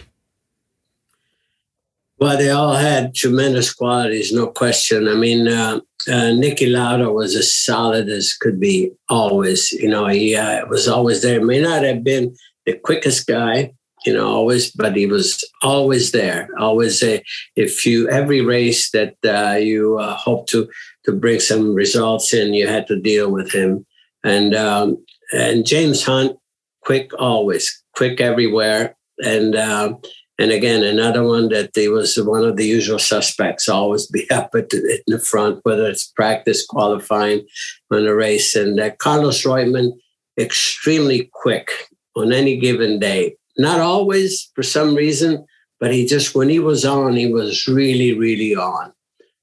[2.19, 5.09] Well, they all had tremendous qualities, no question.
[5.09, 9.73] I mean, uh, uh, Niki Lauda was as solid as could be always.
[9.73, 11.45] You know, he uh, was always there.
[11.45, 13.73] May not have been the quickest guy,
[14.07, 16.49] you know, always, but he was always there.
[16.59, 17.23] Always, a,
[17.57, 20.69] if you every race that uh, you uh, hope to
[21.07, 23.85] to bring some results in, you had to deal with him.
[24.23, 26.37] And um, and James Hunt,
[26.83, 28.97] quick always, quick everywhere.
[29.19, 30.01] And um,
[30.39, 34.51] and again, another one that he was one of the usual suspects, always be up
[34.55, 37.47] at the, in the front, whether it's practice, qualifying,
[37.91, 38.57] on a race.
[38.57, 39.93] And uh, Carlos Reutemann,
[40.39, 41.71] extremely quick
[42.17, 43.37] on any given day.
[43.57, 45.47] Not always, for some reason,
[45.79, 48.93] but he just when he was on, he was really, really on.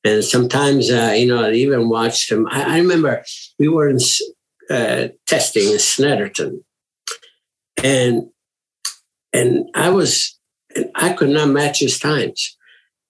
[0.04, 2.47] And sometimes, uh, you know, I even watched him.
[2.49, 3.24] I, I remember
[3.59, 3.99] we were in
[4.70, 6.63] uh, testing in Snetterton,
[7.84, 8.30] and
[9.32, 10.39] and I was
[10.95, 12.57] I could not match his times,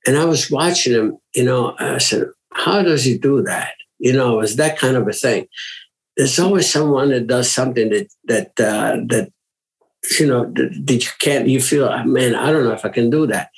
[0.06, 1.18] and I was watching him.
[1.36, 4.98] You know, I said, "How does he do that?" You know, it was that kind
[4.98, 5.48] of a thing.
[6.18, 9.32] There's always someone that does something that that uh, that
[10.20, 11.48] you know that, that you can't.
[11.48, 13.50] You feel, ah, man, I don't know if I can do that,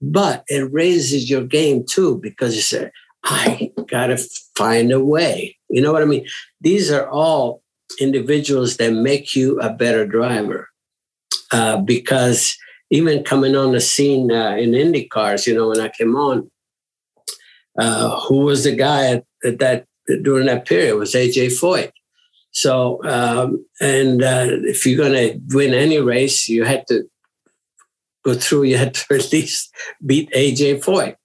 [0.00, 2.90] but it raises your game too because you say,
[3.24, 4.18] "I got to
[4.56, 6.26] find a way." You know what I mean?
[6.60, 7.62] These are all
[8.00, 10.68] individuals that make you a better driver
[11.52, 12.56] uh, because
[12.90, 16.50] even coming on the scene uh, in Indy cars, you know, when I came on,
[17.78, 19.86] uh, who was the guy at, at, that
[20.22, 20.96] during that period?
[20.96, 21.92] Was AJ Foyt.
[22.50, 27.04] So, um, and uh, if you're going to win any race, you had to
[28.24, 28.64] go through.
[28.64, 29.72] You had to at least
[30.04, 31.16] beat AJ Foyt.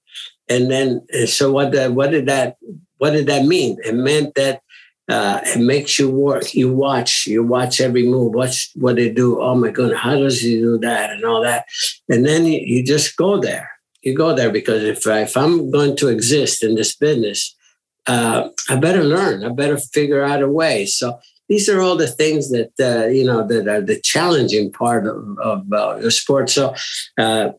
[0.49, 1.73] And then, so what?
[1.93, 2.57] what did that?
[2.97, 3.77] What did that mean?
[3.83, 4.61] It meant that
[5.09, 6.53] uh, it makes you work.
[6.53, 9.41] You watch, you watch every move, watch what they do.
[9.41, 11.65] Oh my goodness, how does he do that and all that?
[12.09, 13.69] And then you, you just go there.
[14.01, 17.55] You go there because if, if I'm going to exist in this business,
[18.07, 19.45] uh, I better learn.
[19.45, 20.85] I better figure out a way.
[20.85, 25.05] So these are all the things that uh, you know that are the challenging part
[25.05, 26.49] of, of uh, the sport.
[26.49, 26.73] So
[27.17, 27.51] uh,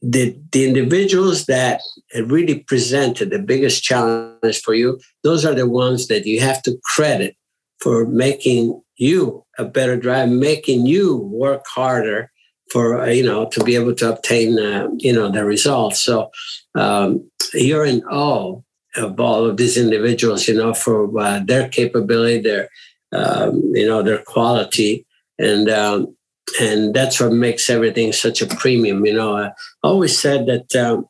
[0.00, 1.80] the the individuals that
[2.26, 6.78] really presented the biggest challenge for you, those are the ones that you have to
[6.84, 7.36] credit
[7.80, 12.30] for making you a better driver, making you work harder
[12.70, 16.02] for uh, you know to be able to obtain uh, you know the results.
[16.02, 16.30] So
[16.74, 18.60] um, you're in awe
[18.96, 22.68] of all of these individuals, you know, for uh, their capability, their
[23.12, 25.06] um, you know their quality,
[25.38, 26.16] and um,
[26.60, 29.04] and that's what makes everything such a premium.
[29.04, 31.06] You know, I always said that um,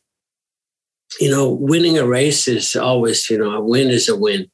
[1.20, 4.50] you know winning a race is always you know a win is a win,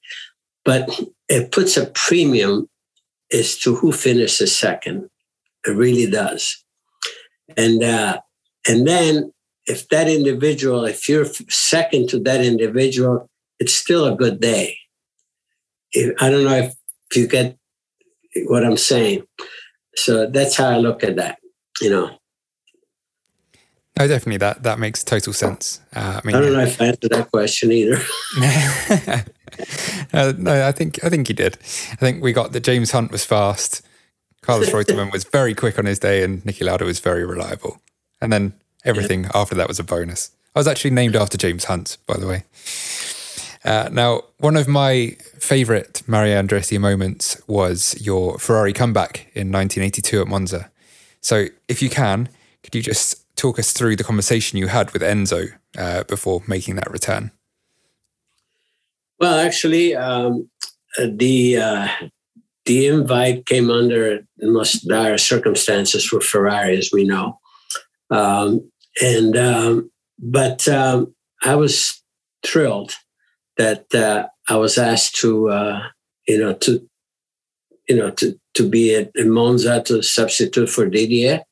[0.65, 0.89] but
[1.29, 2.69] it puts a premium
[3.33, 5.09] as to who finishes second.
[5.67, 6.65] It really does,
[7.57, 8.21] and uh,
[8.69, 9.33] and then
[9.67, 14.77] if that individual, if you're second to that individual, it's still a good day.
[15.97, 16.75] I don't know if
[17.15, 17.57] you get
[18.47, 19.25] what I'm saying.
[19.97, 21.39] So that's how I look at that,
[21.81, 22.11] you know.
[23.97, 25.81] No, definitely that that makes total sense.
[25.95, 28.01] Uh, I mean, I don't know if I answered that question either.
[30.13, 31.59] uh, no, I think I think you did.
[31.93, 33.83] I think we got that James Hunt was fast,
[34.45, 37.81] Carlos Reutemann was very quick on his day, and Niki Lauda was very reliable.
[38.21, 39.31] And then everything yeah.
[39.35, 40.31] after that was a bonus.
[40.55, 42.45] I was actually named after James Hunt, by the way.
[43.65, 50.21] Uh, now, one of my favorite Mario Andretti moments was your Ferrari comeback in 1982
[50.21, 50.71] at Monza.
[51.23, 52.29] So, if you can,
[52.63, 55.49] could you just talk us through the conversation you had with Enzo
[55.79, 57.31] uh, before making that return?
[59.19, 60.51] Well, actually, um,
[60.99, 61.89] the uh,
[62.67, 67.39] the invite came under the most dire circumstances for Ferrari, as we know,
[68.11, 72.03] um, and um, but um, I was
[72.43, 72.95] thrilled
[73.57, 75.83] that uh, I was asked to, uh,
[76.27, 76.89] you know, to,
[77.89, 81.43] you know, to to be at, Monza to substitute for Didier,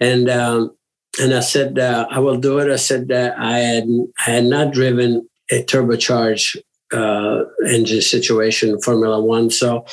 [0.00, 0.76] and um,
[1.20, 2.72] and I said uh, I will do it.
[2.72, 3.84] I said that I had
[4.26, 6.58] I had not driven a turbocharged
[6.92, 9.84] uh, engine situation in Formula One, so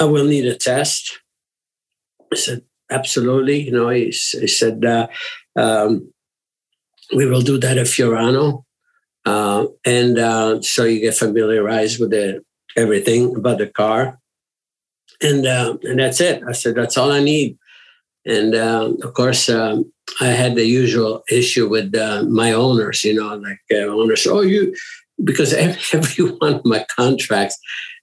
[0.00, 1.18] I will need a test.
[2.32, 3.62] I said absolutely.
[3.62, 5.08] You know, he, he said uh,
[5.56, 6.12] um,
[7.14, 8.63] we will do that at Fiorano.
[9.24, 12.44] Uh, and uh, so you get familiarized with the,
[12.76, 14.18] everything about the car.
[15.22, 16.42] And, uh, and that's it.
[16.46, 17.56] I said, that's all I need.
[18.26, 23.14] And uh, of course, um, I had the usual issue with uh, my owners, you
[23.14, 24.74] know, like uh, owners, oh, you,
[25.22, 27.58] because every, every one of my contracts,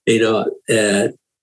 [0.06, 0.46] you know,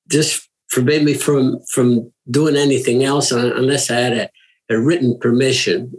[0.10, 4.30] just forbade me from from doing anything else unless I had a,
[4.70, 5.94] a written permission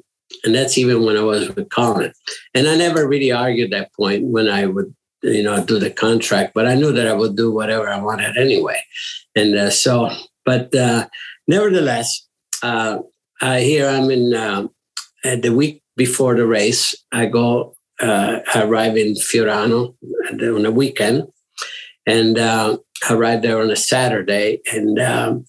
[0.44, 2.12] and that's even when I was with Colin.
[2.54, 6.52] And I never really argued that point when I would, you know, do the contract,
[6.54, 8.82] but I knew that I would do whatever I wanted anyway.
[9.36, 10.10] And uh, so,
[10.44, 11.06] but uh,
[11.46, 12.26] nevertheless,
[12.62, 12.98] uh,
[13.40, 14.66] I, here I'm in uh,
[15.24, 16.94] the week before the race.
[17.12, 19.94] I go, uh, I arrive in Fiorano
[20.30, 21.28] on a weekend,
[22.06, 22.78] and uh,
[23.08, 25.46] I arrive there on a Saturday, and um,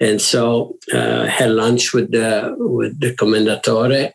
[0.00, 4.12] and so uh, had lunch with the with the commendatore,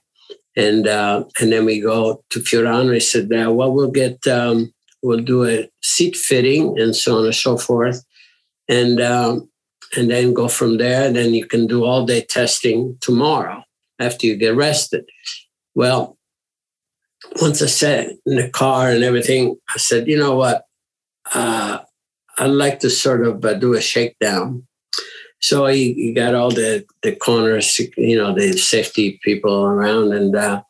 [0.56, 2.94] and uh, and then we go to Fiorano.
[2.94, 7.26] He said, uh, "Well, we'll get um, we'll do a seat fitting and so on
[7.26, 8.04] and so forth,
[8.70, 9.50] and um,
[9.98, 11.12] and then go from there.
[11.12, 13.64] Then you can do all day testing tomorrow
[14.00, 15.06] after you get rested."
[15.74, 16.18] Well,
[17.42, 20.64] once I sat in the car and everything, I said, "You know what?
[21.34, 21.80] Uh,
[22.38, 24.68] I'd like to sort of uh, do a shakedown."
[25.46, 30.36] So he, he got all the, the corners, you know, the safety people around, and
[30.36, 30.64] uh,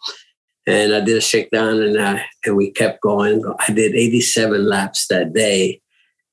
[0.67, 3.41] and I did a shakedown, and uh, and we kept going.
[3.65, 5.79] I did 87 laps that day,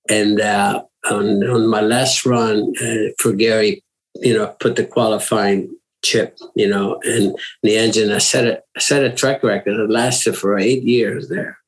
[0.09, 3.81] and uh, on on my last run uh, Forghieri,
[4.17, 5.73] you know, put the qualifying
[6.05, 8.11] chip, you know, and the engine.
[8.11, 9.79] I set a set a track record.
[9.79, 11.59] It lasted for eight years there.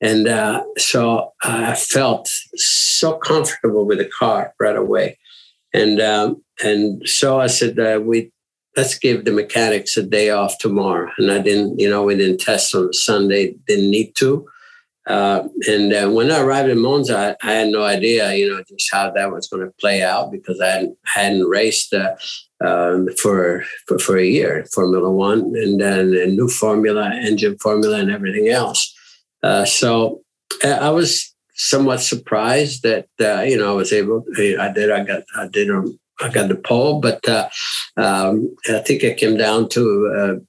[0.00, 5.18] And uh, so I felt so comfortable with the car right away.
[5.72, 8.32] And um, and so I said uh, we
[8.76, 11.10] let's give the mechanics a day off tomorrow.
[11.18, 14.46] And I didn't, you know, we didn't test on Sunday, didn't need to.
[15.06, 18.62] Uh, and uh, when I arrived in Monza, I, I, had no idea, you know,
[18.68, 22.14] just how that was going to play out because I hadn't, raced uh,
[22.64, 27.98] um, for, for, for a year, Formula One, and then a new formula, engine formula,
[27.98, 28.94] and everything else.
[29.42, 30.20] Uh, so
[30.62, 31.29] uh, I was
[31.68, 34.24] somewhat surprised that uh, you know I was able.
[34.36, 34.90] I did.
[34.90, 35.22] I got.
[35.36, 35.70] I did.
[36.22, 37.26] I got the pole, but
[37.96, 40.42] um, I think it came down to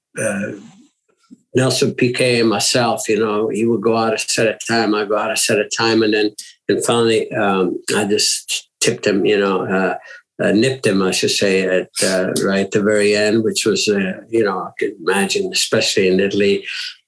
[1.53, 5.05] Nelson Piquet and myself, you know, he would go out a set of time, I
[5.05, 6.31] go out a set of time, and then
[6.69, 9.97] and finally um, I just tipped him, you know, uh,
[10.41, 13.87] uh, nipped him, I should say, at uh, right at the very end, which was,
[13.87, 16.65] uh, you know, I could imagine, especially in Italy,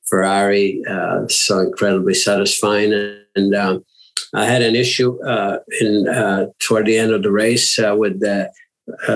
[0.08, 2.94] Ferrari, uh, so incredibly satisfying.
[3.36, 3.86] And um,
[4.34, 6.06] I had an issue uh, in
[6.60, 8.52] toward the end of the race with the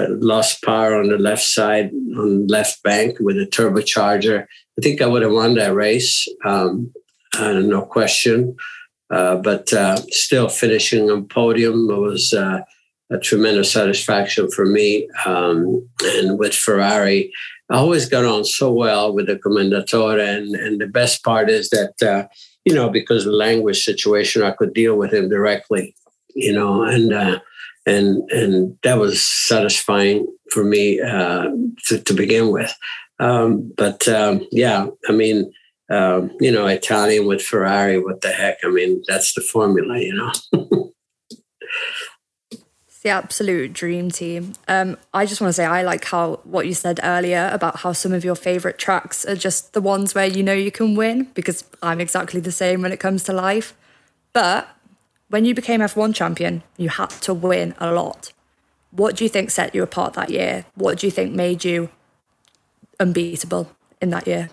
[0.09, 4.45] lost power on the left side, on left bank with a turbocharger
[4.77, 6.93] I think I would have won that race, um,
[7.39, 8.55] no question.
[9.09, 12.59] Uh, but uh, still finishing on podium was uh,
[13.09, 15.07] a tremendous satisfaction for me.
[15.25, 17.31] Um, and with Ferrari,
[17.71, 20.19] I always got on so well with the commendatore.
[20.19, 22.27] And, and the best part is that, uh,
[22.68, 25.95] you know, because of the language situation, I could deal with him directly,
[26.36, 27.39] you know, and uh,
[27.86, 31.47] and and that was satisfying for me uh,
[31.86, 32.76] to, to begin with.
[33.20, 35.49] Um, but um, yeah, I mean,
[35.89, 38.57] um, you know, Italian with Ferrari, what the heck?
[38.65, 40.91] I mean, that's the formula, you know.
[43.08, 44.51] the absolute dream team.
[44.68, 47.93] Um, I just want to say I like how what you said earlier about how
[47.93, 51.30] some of your favorite tracks are just the ones where you know you can win
[51.34, 53.74] because I'm exactly the same when it comes to life.
[54.34, 54.68] But
[55.30, 58.34] when you became F1 champion, you had to win a lot.
[58.91, 60.66] What do you think set you apart that year?
[60.76, 61.89] What do you think made you
[62.99, 64.49] unbeatable in that year?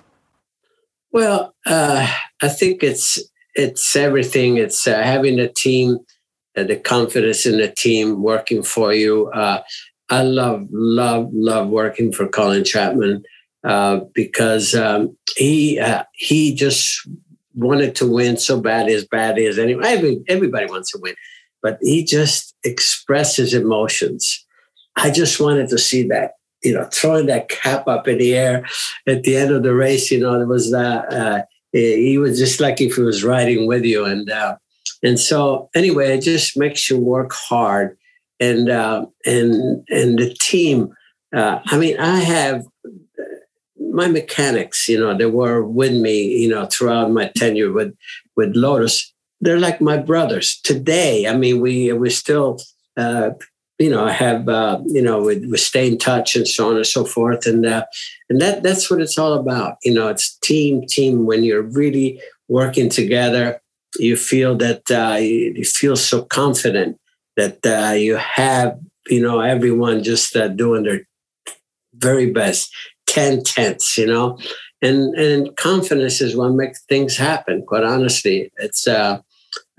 [1.10, 2.08] Well, uh,
[2.40, 3.20] I think it's
[3.56, 4.58] it's everything.
[4.58, 5.98] It's uh, having a team,
[6.56, 9.28] uh, the confidence in the team working for you.
[9.30, 9.62] Uh,
[10.10, 13.24] I love, love, love working for Colin Chapman
[13.64, 17.08] uh, because um, he uh, he just
[17.54, 19.84] wanted to win so bad as bad as anyone.
[20.28, 21.14] Everybody wants to win,
[21.62, 24.44] but he just expresses emotions.
[24.96, 26.32] I just wanted to see that
[26.64, 28.66] you know, throwing that cap up in the air
[29.06, 31.42] at the end of the race, you know, it was that uh,
[31.72, 34.04] he was just like if he was riding with you.
[34.04, 34.56] And, uh,
[35.04, 37.96] and so anyway, it just makes you work hard
[38.40, 40.94] and, uh, and, and the team,
[41.36, 42.64] uh, I mean, I have
[43.78, 47.94] my mechanics, you know, they were with me, you know, throughout my tenure with,
[48.36, 49.12] with Lotus.
[49.40, 51.28] They're like my brothers today.
[51.28, 52.60] I mean, we, we still,
[52.96, 53.30] uh,
[53.78, 56.86] you know, have uh, you know, we, we stay in touch and so on and
[56.86, 57.84] so forth, and uh,
[58.30, 59.76] and that that's what it's all about.
[59.82, 61.26] You know, it's team team.
[61.26, 63.60] When you're really working together,
[63.98, 66.98] you feel that uh, you, feel so confident
[67.36, 68.78] that uh, you have
[69.08, 71.06] you know everyone just uh, doing their
[71.94, 72.70] very best,
[73.06, 73.96] ten tenths.
[73.96, 74.38] You know,
[74.82, 77.64] and and confidence is what makes things happen.
[77.66, 79.20] Quite honestly, it's uh,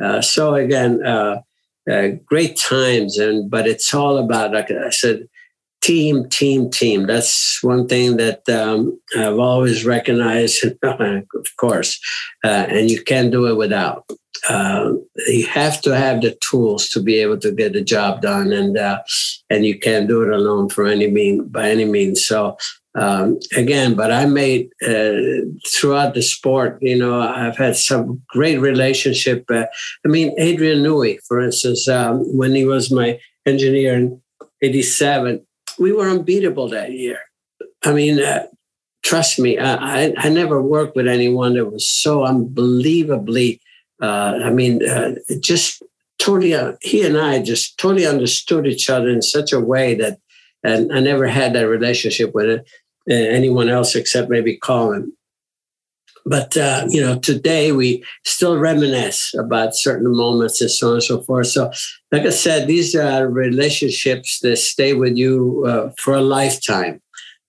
[0.02, 1.06] uh so again.
[1.06, 1.42] Uh,
[1.90, 3.18] uh, great times.
[3.18, 5.28] And but it's all about, like I said,
[5.86, 7.06] team, team, team.
[7.06, 12.00] That's one thing that um, I've always recognized, of course,
[12.44, 14.10] uh, and you can't do it without.
[14.50, 14.94] Uh,
[15.28, 18.78] you have to have the tools to be able to get the job done, and
[18.78, 19.00] uh,
[19.50, 22.26] and you can't do it alone for any mean by any means.
[22.26, 22.58] So
[22.96, 28.58] um, again, but I made uh, throughout the sport, you know, I've had some great
[28.58, 29.46] relationship.
[29.50, 29.66] Uh,
[30.06, 34.22] I mean, Adrian Newey, for instance, um, when he was my engineer in
[34.62, 35.46] 87,
[35.78, 37.20] we were unbeatable that year.
[37.84, 38.48] I mean, uh,
[39.04, 43.62] trust me, I, I, I, never worked with anyone that was so unbelievably,
[44.02, 45.84] uh, I mean, uh, just
[46.18, 50.20] totally, uh, he and I just totally understood each other in such a way that
[50.66, 52.68] and I never had that relationship with it
[53.08, 55.14] anyone else except maybe Colin.
[56.26, 61.04] But uh, you know, today we still reminisce about certain moments and so on and
[61.04, 61.48] so forth.
[61.48, 61.72] So,
[62.12, 67.02] like I said, these are relationships that stay with you uh, for a lifetime.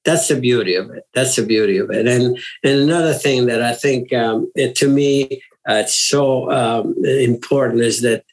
[0.04, 1.04] That's the beauty of it.
[1.14, 2.06] That's the beauty of it.
[2.06, 6.94] And and another thing that I think um, it, to me uh, it's so um,
[7.04, 8.24] important is that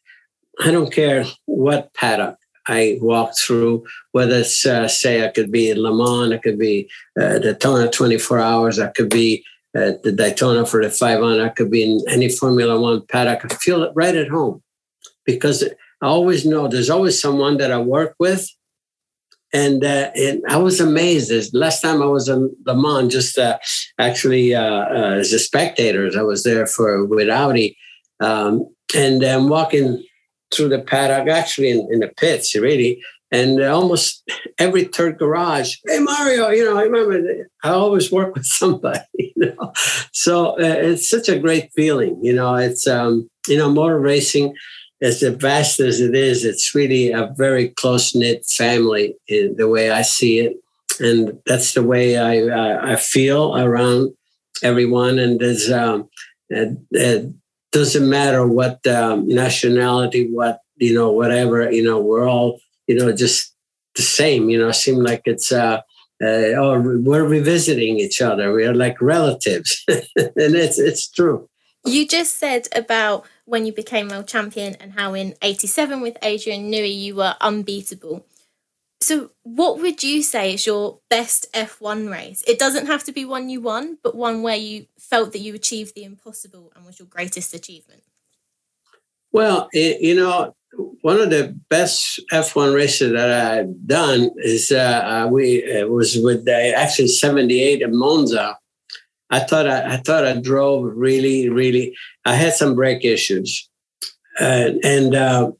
[0.63, 2.37] I don't care what paddock
[2.67, 6.59] I walk through, whether it's, uh, say, I could be in Le Mans, it could
[6.59, 6.89] be
[7.19, 9.43] uh, Daytona 24 hours, I could be
[9.75, 13.45] at the Daytona for the 500, I could be in any Formula One paddock.
[13.45, 14.61] I feel it right at home
[15.25, 15.63] because
[16.01, 18.47] I always know there's always someone that I work with
[19.53, 21.29] and uh, and I was amazed.
[21.29, 23.59] This last time I was in Le Mans, just uh,
[23.99, 27.77] actually uh, uh, as a spectator, I was there for with Audi,
[28.19, 30.03] um, and I'm walking
[30.53, 33.01] through the paddock, actually in, in the pits, really.
[33.33, 34.23] And almost
[34.59, 39.33] every third garage, hey Mario, you know, I remember I always work with somebody, you
[39.37, 39.73] know.
[40.13, 42.55] So uh, it's such a great feeling, you know.
[42.55, 44.55] It's um, you know, motor racing
[45.03, 49.91] as vast as it is, it's really a very close knit family in the way
[49.91, 50.55] I see it,
[50.99, 54.13] and that's the way I I, I feel around
[54.63, 55.19] everyone.
[55.19, 56.09] And there's um,
[56.49, 57.33] it,
[57.73, 63.11] doesn't matter what um, nationality, what you know, whatever you know, we're all you know
[63.13, 63.53] just
[63.95, 64.49] the same.
[64.49, 65.51] You know, seem like it's.
[65.51, 65.81] Uh,
[66.23, 68.53] uh, oh, we're revisiting each other.
[68.53, 71.49] We are like relatives, and it's it's true.
[71.85, 76.71] You just said about when you became world champion and how in 87 with Adrian
[76.71, 78.25] Newey you were unbeatable.
[79.01, 82.41] So, what would you say is your best F1 race?
[82.47, 85.53] It doesn't have to be one you won, but one where you felt that you
[85.53, 88.03] achieved the impossible and was your greatest achievement.
[89.33, 90.55] Well, you know,
[91.01, 96.17] one of the best F1 races that I've done is uh, uh we it was
[96.17, 98.57] with uh, actually 78 at Monza
[99.33, 101.95] I thought I, I, thought I drove really, really.
[102.23, 103.67] I had some brake issues,
[104.39, 105.51] uh, and uh,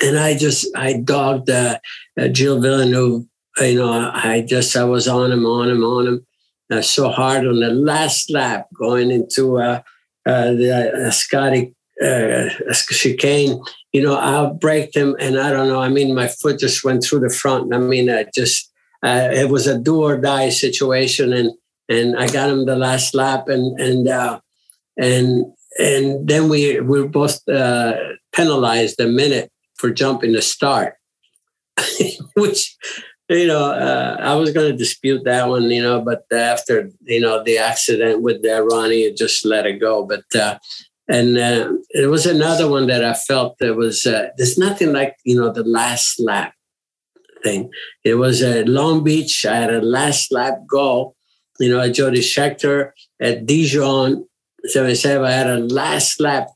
[0.00, 1.78] and I just I dogged uh,
[2.16, 3.24] uh Gilles Villeneuve.
[3.58, 6.26] You know, I just I was on him, on him, on him
[6.70, 9.80] uh, so hard on the last lap going into uh,
[10.24, 13.60] the Ascari chicane.
[13.92, 15.16] You know, I'll break them.
[15.18, 15.80] and I don't know.
[15.80, 17.74] I mean, my foot just went through the front.
[17.74, 18.70] I mean, I just
[19.02, 21.52] it was a do or die situation, and
[21.88, 24.40] and I got him the last lap, and and uh,
[24.96, 25.46] and
[25.78, 27.94] and then we we were both uh,
[28.32, 30.94] penalized a minute for jumping the start,
[32.36, 32.76] which
[33.28, 37.20] you know uh, I was going to dispute that one, you know, but after you
[37.20, 40.04] know the accident with the Ronnie, just let it go.
[40.04, 40.58] But uh,
[41.10, 45.16] and uh, it was another one that I felt there was uh, there's nothing like
[45.24, 46.54] you know the last lap
[47.42, 47.70] thing.
[48.04, 49.44] It was at Long Beach.
[49.46, 51.16] I had a last lap goal
[51.60, 54.26] you know, at Jody Scheckter, at Dijon,
[54.64, 56.48] 77, I had a last lap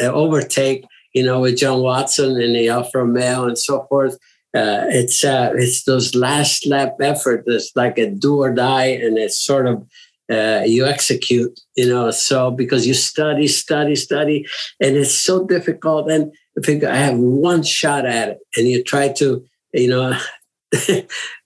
[0.00, 0.84] uh, overtake,
[1.14, 4.14] you know, with John Watson and the Alfa Romeo and so forth.
[4.54, 9.16] Uh, it's uh, it's those last lap effort that's like a do or die, and
[9.16, 9.86] it's sort of
[10.30, 12.10] uh, you execute, you know.
[12.10, 14.46] So because you study, study, study,
[14.80, 16.10] and it's so difficult.
[16.10, 20.18] And i think I have one shot at it, and you try to, you know,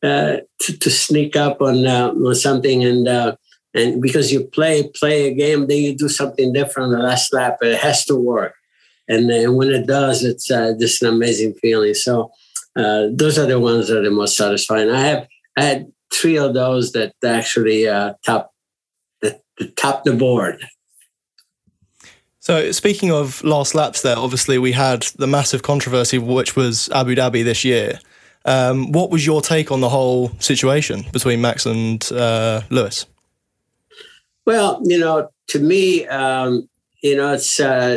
[0.03, 3.37] uh, to, to, sneak up on, uh, on something and uh,
[3.75, 7.57] and because you play play a game, then you do something different the last lap.
[7.61, 8.55] It has to work,
[9.09, 11.95] and when it does, it's uh, just an amazing feeling.
[11.95, 12.31] So
[12.77, 14.91] uh, those are the ones that are the most satisfying.
[14.91, 15.27] I have
[15.57, 18.54] I had three of those that actually uh, top
[19.59, 20.65] the top the board.
[22.41, 27.15] So, speaking of last laps, there obviously we had the massive controversy, which was Abu
[27.15, 27.99] Dhabi this year.
[28.45, 33.07] Um, what was your take on the whole situation between Max and uh, Lewis?
[34.45, 36.69] Well, you know, to me, um,
[37.03, 37.39] you know, uh,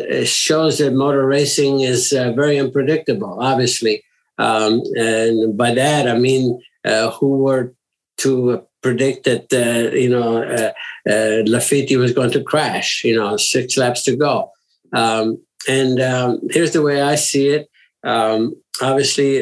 [0.10, 4.03] it shows that motor racing is uh, very unpredictable, obviously.
[4.38, 7.74] Um, and by that, I mean, uh, who were
[8.18, 10.72] to predict that, uh, you know, uh,
[11.05, 14.51] Latifi was going to crash, you know, six laps to go.
[14.93, 17.70] Um, and um, here's the way I see it.
[18.03, 19.38] Um, obviously,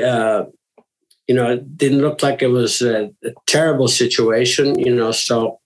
[1.28, 5.59] you know, it didn't look like it was a, a terrible situation, you know, so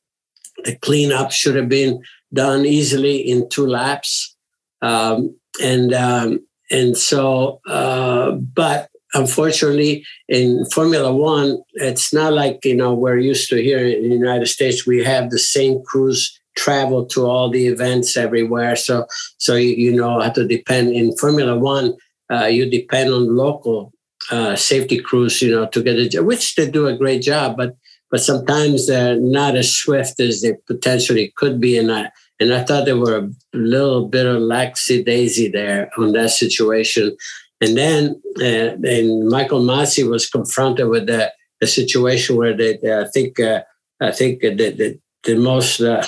[0.64, 2.01] the cleanup should have been
[2.34, 4.36] done easily in two laps.
[4.82, 12.76] Um, and um, and so, uh, but unfortunately, in Formula One, it's not like you
[12.76, 14.86] know we're used to here in the United States.
[14.86, 18.76] We have the same crews travel to all the events everywhere.
[18.76, 19.05] So
[19.38, 21.95] so you, you know have to depend in Formula One.
[22.32, 23.91] Uh, you depend on local
[24.32, 27.76] uh, safety crews, you know, to get it, which they do a great job, but
[28.12, 31.78] but sometimes they're not as swift as they potentially could be.
[31.78, 36.14] And I and I thought there were a little bit of laxy daisy there on
[36.14, 37.16] that situation.
[37.62, 42.97] And then uh, and Michael Masi was confronted with the, the situation where they, they
[42.97, 43.64] I think uh,
[43.99, 46.05] I think the the, the most uh,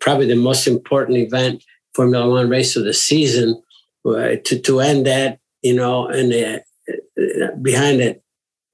[0.00, 3.60] probably the most important event Formula One race of the season
[4.06, 6.62] uh, to to end that you know and the
[7.60, 8.22] behind it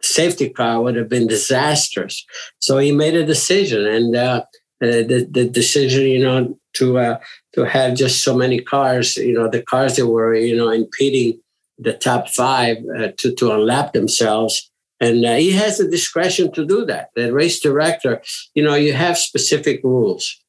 [0.02, 2.24] safety car would have been disastrous.
[2.60, 4.44] So he made a decision, and uh,
[4.80, 7.18] the the decision, you know, to uh,
[7.54, 11.40] to have just so many cars, you know, the cars that were, you know, impeding
[11.78, 14.70] the top five uh, to to unlap themselves.
[15.00, 17.10] And uh, he has the discretion to do that.
[17.14, 18.20] The race director,
[18.54, 20.42] you know, you have specific rules,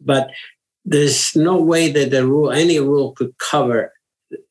[0.00, 0.30] but
[0.84, 3.92] there's no way that the rule, any rule could cover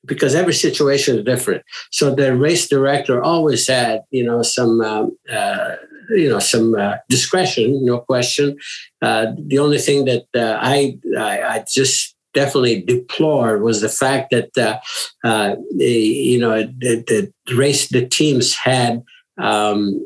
[0.06, 1.64] because every situation is different.
[1.92, 5.76] So the race director always had, you know, some, um, uh,
[6.10, 8.58] you know, some uh, discretion, no question.
[9.02, 14.32] Uh, the only thing that uh, I, I, I just definitely deplored was the fact
[14.32, 14.80] that uh,
[15.28, 19.04] uh, the, you know the, the, race the teams had
[19.38, 20.04] um,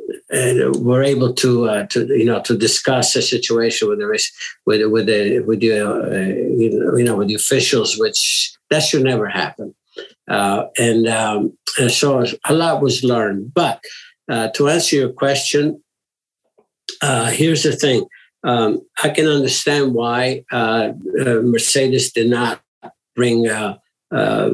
[0.80, 4.32] were able to uh, to you know to discuss a situation with the race
[4.66, 6.18] with with the with the uh,
[6.58, 9.76] you know with the officials, which that should never happen.
[10.28, 13.54] Uh, and, um, and, so a lot was learned.
[13.54, 13.84] But
[14.32, 15.84] uh, to answer your question,
[17.02, 18.08] here's the thing
[18.44, 22.62] um, I can understand why uh, uh, Mercedes did not
[23.16, 23.78] bring, uh,
[24.12, 24.52] uh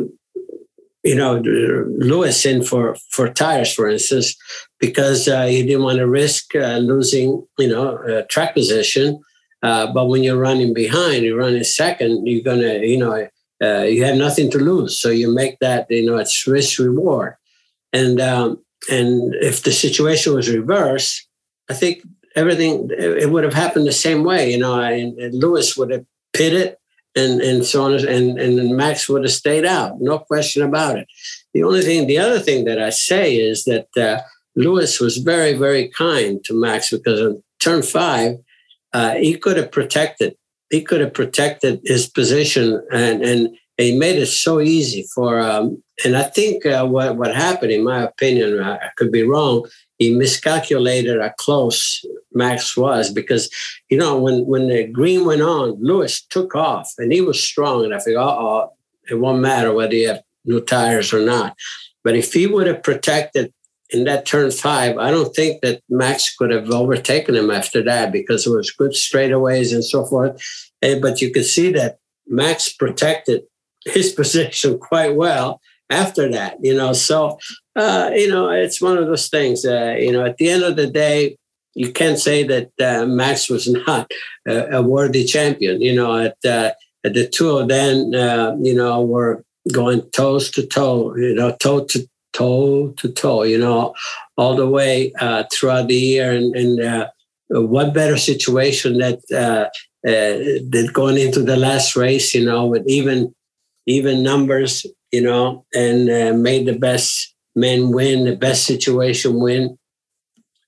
[1.04, 4.36] you know, Lewis in for for tires, for instance,
[4.80, 9.20] because uh, he didn't want to risk uh, losing, you know, track position.
[9.62, 13.28] but when you're running behind, you're running second, you're gonna, you know,
[13.86, 17.36] you have nothing to lose, so you make that, you know, it's risk reward.
[17.94, 21.28] And um, and if the situation was reversed,
[21.70, 22.04] I think
[22.40, 24.52] everything it would have happened the same way.
[24.52, 26.76] You know, and, and Lewis would have pitted
[27.16, 30.00] and and so on, and and Max would have stayed out.
[30.00, 31.08] No question about it.
[31.54, 34.22] The only thing, the other thing that I say is that uh,
[34.56, 38.38] Lewis was very very kind to Max because on turn five,
[38.94, 40.36] uh, he could have protected.
[40.70, 45.82] He could have protected his position and and he made it so easy for um,
[46.06, 49.66] and I think uh, what what happened, in my opinion, I could be wrong
[50.00, 53.50] he miscalculated how close Max was because,
[53.90, 57.84] you know, when, when the green went on, Lewis took off and he was strong.
[57.84, 58.74] And I figured, uh oh,
[59.10, 61.56] it won't matter whether you have new tires or not.
[62.04, 63.54] But if he would have protected
[63.90, 68.12] in that turn five, I don't think that Max could have overtaken him after that
[68.12, 70.42] because it was good straightaways and so forth.
[70.82, 73.44] And, but you could see that Max protected
[73.86, 76.94] his position quite well after that, you know.
[76.94, 77.38] So,
[77.80, 79.66] uh, you know, it's one of those things.
[79.66, 81.38] Uh, you know, at the end of the day,
[81.76, 84.12] you can't say that uh, Max was not
[84.46, 85.82] a, worthy champion.
[85.82, 86.72] You know, at, uh,
[87.06, 91.16] at the two of them, uh, you know, were going toes to toe.
[91.16, 93.44] You know, toe to toe to toe.
[93.44, 93.96] You know,
[94.38, 95.14] all the way
[95.54, 97.08] throughout the year, and, and
[97.50, 99.22] what better situation that
[100.04, 103.34] that going into the last race, you know, with even
[103.86, 109.78] even numbers, you know, and made the best men win, the best situation win.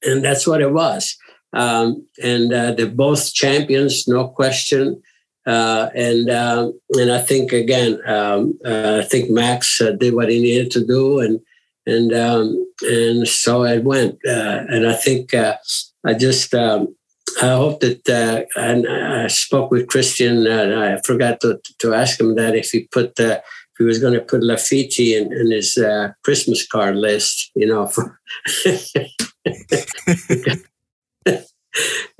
[0.04, 1.16] And that's what it was.
[1.54, 5.02] Um, and uh, they're both champions, no question.
[5.46, 10.30] Uh, and um, and I think again, um, uh, I think Max uh, did what
[10.30, 11.40] he needed to do, and
[11.88, 14.20] and um, and so it went.
[14.26, 16.96] Uh, and I think I just um,
[17.42, 20.46] I hope that uh, and I spoke with Christian.
[20.46, 23.40] and I forgot to, to ask him that if he put uh,
[23.82, 27.88] he was going to put Latifi in, in his uh, Christmas card list, you know.
[27.88, 28.20] For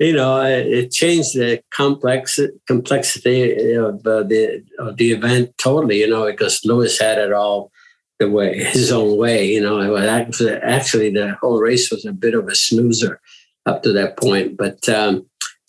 [0.00, 6.00] you know, it changed the complex complexity of uh, the of the event totally.
[6.00, 7.70] You know, because Lewis had it all
[8.18, 9.46] the way his own way.
[9.46, 13.20] You know, it actually, actually the whole race was a bit of a snoozer
[13.66, 14.56] up to that point.
[14.56, 15.26] But um,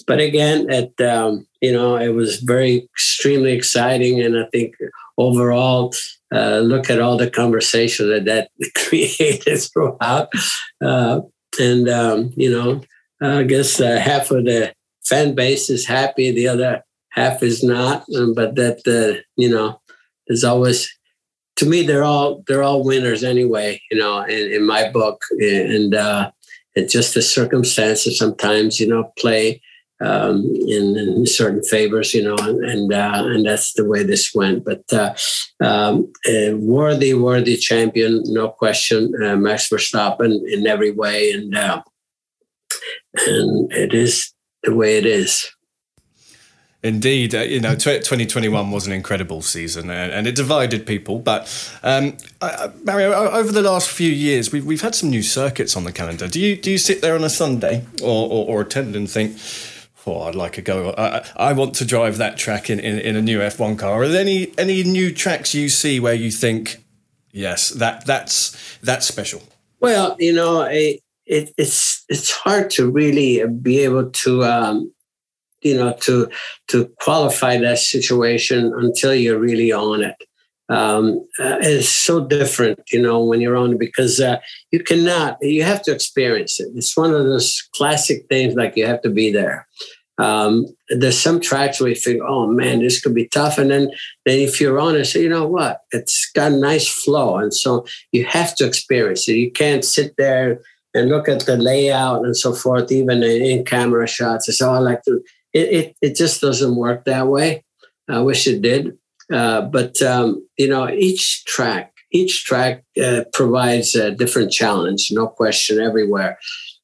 [0.07, 4.75] but again, at um, you know, it was very extremely exciting, and I think
[5.17, 5.93] overall,
[6.33, 10.29] uh, look at all the conversation that that created throughout,
[10.83, 11.21] uh,
[11.59, 12.81] and um, you know,
[13.21, 14.73] I guess uh, half of the
[15.05, 19.79] fan base is happy, the other half is not, um, but that uh, you know,
[20.27, 20.89] there's always
[21.55, 25.21] to me they're all they're all winners anyway you know in, in my book.
[25.39, 26.31] And uh,
[26.75, 29.61] it's just the circumstances sometimes, you know, play
[30.03, 34.33] um, in, in, certain favors, you know, and and, uh, and that's the way this
[34.35, 34.65] went.
[34.65, 35.15] But uh,
[35.63, 41.81] um, worthy, worthy champion, no question, uh, Max Verstappen in every way, and uh,
[43.25, 44.33] and it is
[44.63, 45.49] the way it is.
[46.83, 51.19] Indeed, uh, you know, 2021 was an incredible season, and, and it divided people.
[51.19, 51.47] But
[51.81, 52.17] um,
[52.83, 56.27] Mario, over the last few years, we've we've had some new circuits on the calendar.
[56.27, 59.37] Do you do you sit there on a Sunday or or, or attend and think?
[60.05, 60.93] Oh, I'd like to go.
[60.97, 64.03] I, I want to drive that track in, in, in a new F1 car.
[64.03, 66.83] Are there any any new tracks you see where you think,
[67.31, 69.41] yes, that that's that's special?
[69.79, 74.93] Well, you know, it, it, it's it's hard to really be able to um,
[75.61, 76.29] you know to
[76.67, 80.15] to qualify that situation until you're really on it
[80.73, 84.39] um, uh, it's so different, you know, when you're on it because uh,
[84.71, 86.69] you cannot, you have to experience it.
[86.75, 89.67] It's one of those classic things like you have to be there.
[90.17, 93.59] Um, there's some tracks where you think, oh man, this could be tough.
[93.59, 93.91] And then,
[94.25, 97.37] then if you're on it, say, you know what, it's got a nice flow.
[97.37, 99.33] And so you have to experience it.
[99.33, 100.59] You can't sit there
[100.95, 104.49] and look at the layout and so forth, even in, camera shots.
[104.49, 105.21] It's all like it,
[105.53, 107.63] it, it just doesn't work that way.
[108.09, 108.97] I wish it did.
[109.31, 115.27] Uh, but um, you know, each track, each track uh, provides a different challenge, no
[115.27, 116.37] question, everywhere.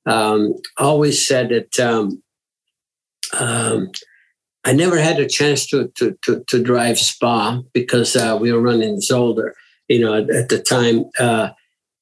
[0.06, 2.22] Um, always said that um,
[3.38, 3.92] um,
[4.66, 8.62] I never had a chance to to to, to drive Spa because uh, we were
[8.62, 9.52] running Zolder,
[9.88, 11.06] you know, at, at the time.
[11.20, 11.50] Uh,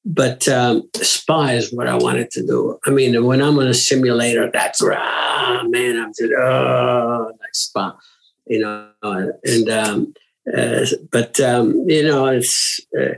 [0.06, 2.80] but um, Spa is what I wanted to do.
[2.86, 7.98] I mean, when I'm on a simulator, that's ah man, I'm just oh like Spa,
[8.46, 10.14] you know, and um,
[10.56, 13.16] uh, but um, you know, it's uh,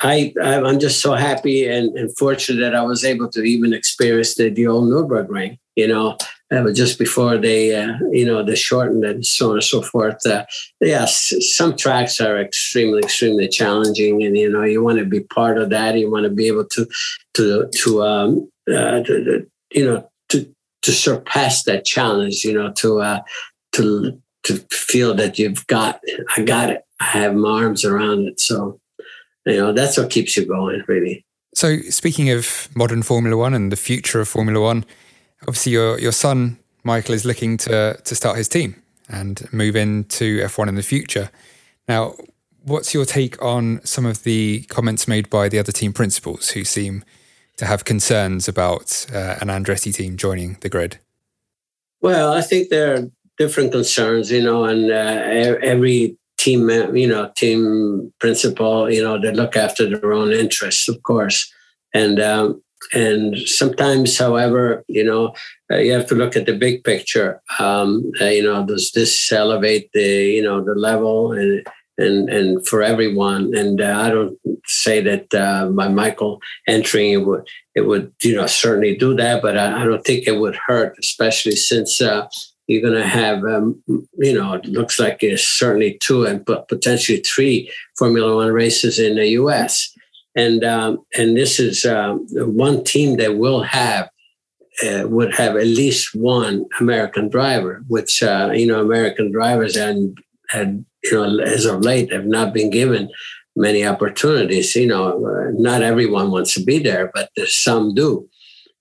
[0.00, 4.34] I I'm just so happy and, and fortunate that I was able to even experience
[4.34, 5.58] the, the old Nurburgring.
[5.74, 6.16] You know,
[6.50, 9.82] uh, just before they uh, you know they shortened it and so on and so
[9.82, 10.24] forth.
[10.24, 10.44] Uh,
[10.80, 15.58] yes, some tracks are extremely extremely challenging, and you know you want to be part
[15.58, 15.98] of that.
[15.98, 16.86] You want to be able to
[17.34, 20.50] to to um, uh, to, to, you know to
[20.82, 22.44] to surpass that challenge.
[22.44, 23.20] You know to
[23.72, 26.00] to to feel that you've got,
[26.36, 26.84] I got it.
[27.00, 28.40] I have my arms around it.
[28.40, 28.80] So,
[29.44, 31.24] you know, that's what keeps you going, really.
[31.54, 34.84] So, speaking of modern Formula One and the future of Formula One,
[35.42, 40.40] obviously your your son Michael is looking to to start his team and move into
[40.40, 41.30] F1 in the future.
[41.88, 42.14] Now,
[42.62, 46.64] what's your take on some of the comments made by the other team principals who
[46.64, 47.04] seem
[47.56, 50.98] to have concerns about uh, an Andretti team joining the grid?
[52.00, 58.12] Well, I think they're different concerns, you know, and uh, every team, you know, team
[58.20, 61.52] principal, you know, they look after their own interests, of course,
[61.94, 62.62] and um,
[62.92, 65.34] and sometimes, however, you know,
[65.72, 67.40] uh, you have to look at the big picture.
[67.58, 71.66] Um, uh, you know, does this elevate the you know the level and
[71.98, 73.56] and and for everyone?
[73.56, 78.36] And uh, I don't say that uh, by Michael entering it would it would you
[78.36, 82.28] know certainly do that, but I, I don't think it would hurt, especially since uh,
[82.66, 87.18] you're going to have, um, you know, it looks like it's certainly two and potentially
[87.18, 89.92] three Formula One races in the U.S.
[90.34, 94.10] And um, and this is um, one team that will have
[94.82, 100.18] uh, would have at least one American driver, which uh, you know American drivers and
[100.50, 103.08] had you know as of late have not been given
[103.54, 104.74] many opportunities.
[104.74, 108.28] You know, uh, not everyone wants to be there, but some do.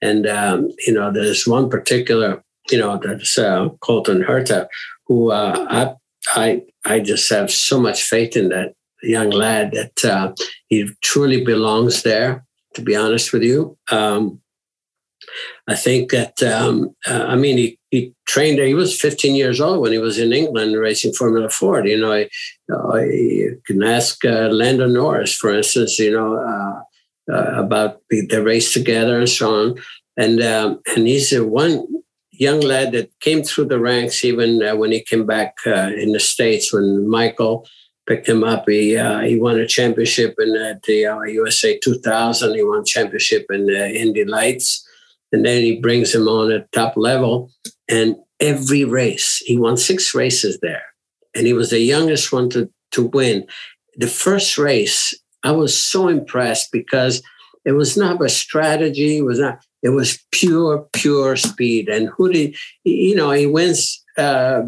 [0.01, 4.67] And um, you know, there's one particular you know, that's uh, Colton Herta,
[5.07, 5.93] who uh, I,
[6.39, 10.33] I, I just have so much faith in that young lad that uh,
[10.67, 12.43] he truly belongs there.
[12.73, 14.41] To be honest with you, um,
[15.65, 18.59] I think that um, uh, I mean he, he trained.
[18.59, 21.87] He was 15 years old when he was in England racing Formula Ford.
[21.87, 22.27] You know, I,
[23.65, 25.97] can ask uh, Lando Norris, for instance.
[25.99, 26.83] You know
[27.31, 29.75] uh, about the, the, race together and so on.
[30.17, 31.85] And um, and he's a one
[32.37, 36.11] young lad that came through the ranks even uh, when he came back uh, in
[36.11, 37.67] the states when Michael
[38.07, 38.65] picked him up.
[38.67, 42.55] He uh, he won a championship in uh, the USA uh, 2000.
[42.55, 44.87] He won championship in the Indy Lights,
[45.31, 47.51] and then he brings him on at top level.
[47.87, 50.83] And every race, he won six races there,
[51.35, 53.45] and he was the youngest one to to win.
[53.97, 55.13] The first race,
[55.43, 57.21] I was so impressed because
[57.65, 59.17] it was not a strategy.
[59.17, 59.59] It was not.
[59.81, 61.89] It was pure, pure speed.
[61.89, 64.63] And who did, you know, he wins, uh,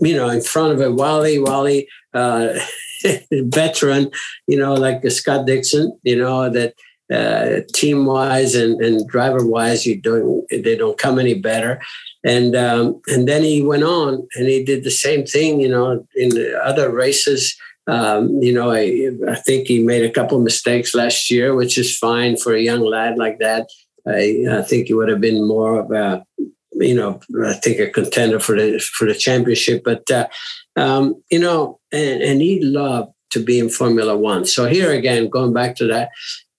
[0.00, 2.58] you know, in front of a Wally, Wally, uh,
[3.30, 4.10] veteran,
[4.48, 6.74] you know, like Scott Dixon, you know, that
[7.12, 11.80] uh, team wise and, and driver wise, you don't, they don't come any better.
[12.24, 16.04] And, um, and then he went on and he did the same thing, you know,
[16.16, 17.54] in the other races.
[17.86, 21.98] Um, you know, I, I think he made a couple mistakes last year, which is
[21.98, 23.68] fine for a young lad like that.
[24.06, 26.24] I, I think he would have been more of a,
[26.72, 29.82] you know, I think a contender for the for the championship.
[29.84, 30.28] But uh,
[30.76, 34.44] um, you know, and, and he loved to be in Formula One.
[34.44, 36.10] So here again, going back to that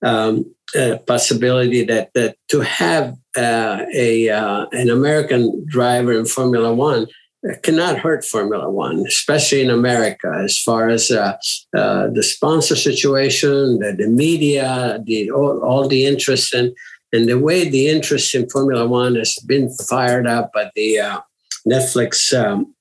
[0.04, 6.74] um, uh, possibility that that to have uh, a uh, an American driver in Formula
[6.74, 7.08] One
[7.64, 11.38] cannot hurt Formula One, especially in America, as far as uh,
[11.78, 16.74] uh, the sponsor situation, the, the media, the all, all the interest in
[17.16, 21.22] and the way the interest in Formula One has been fired up by the uh,
[21.68, 22.74] Netflix um,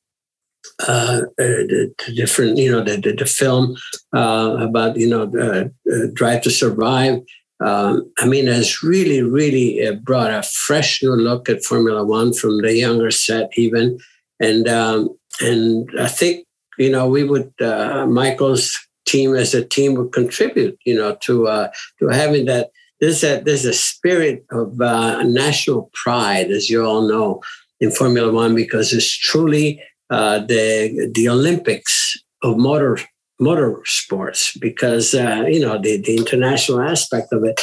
[0.89, 3.77] uh, the, the, different, you know, the, the, the film
[4.15, 5.71] uh, about, you know,
[6.15, 7.21] Drive to Survive.
[7.61, 12.61] Um, I mean, has really, really brought a fresh new look at Formula One from
[12.61, 13.99] the younger set, even.
[14.41, 16.47] And um, and I think
[16.79, 18.77] you know we would uh, Michael's
[19.07, 21.69] team as a team would contribute, you know, to uh,
[21.99, 22.71] to having that.
[23.01, 27.43] There's a there's a spirit of uh, national pride, as you all know,
[27.81, 32.99] in Formula One because it's truly uh, the the Olympics of motor
[33.41, 37.61] motor sports because uh, you know the the international aspect of it.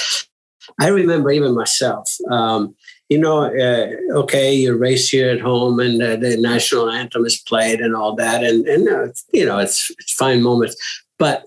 [0.79, 2.09] I remember even myself.
[2.29, 2.75] Um,
[3.11, 7.41] you know, uh, okay, you race here at home and uh, the national anthem is
[7.41, 10.77] played and all that, and and uh, you know it's it's fine moments,
[11.19, 11.43] but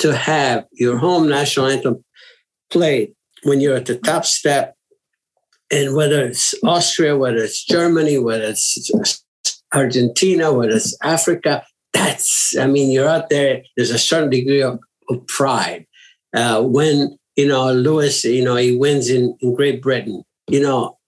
[0.00, 2.04] to have your home national anthem
[2.68, 4.74] played when you're at the top step,
[5.70, 8.90] and whether it's Austria, whether it's Germany, whether it's
[9.72, 13.62] Argentina, whether it's Africa, that's I mean you're out there.
[13.76, 15.86] There's a certain degree of, of pride
[16.34, 20.24] uh, when you know Lewis, you know he wins in, in Great Britain.
[20.48, 20.98] You know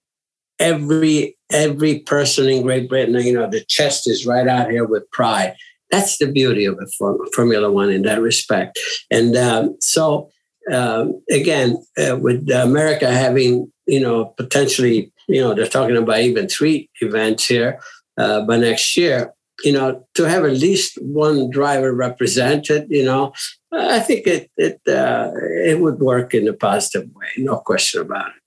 [0.59, 5.09] every every person in Great Britain, you know, the chest is right out here with
[5.11, 5.55] pride.
[5.91, 8.77] That's the beauty of for Formula One in that respect.
[9.09, 10.29] And um, so,
[10.71, 16.49] um, again, uh, with America having, you know, potentially, you know, they're talking about even
[16.49, 17.79] three events here
[18.17, 19.33] uh, by next year.
[19.63, 23.33] You know, to have at least one driver represented, you know,
[23.71, 28.27] I think it it uh, it would work in a positive way, no question about
[28.27, 28.46] it.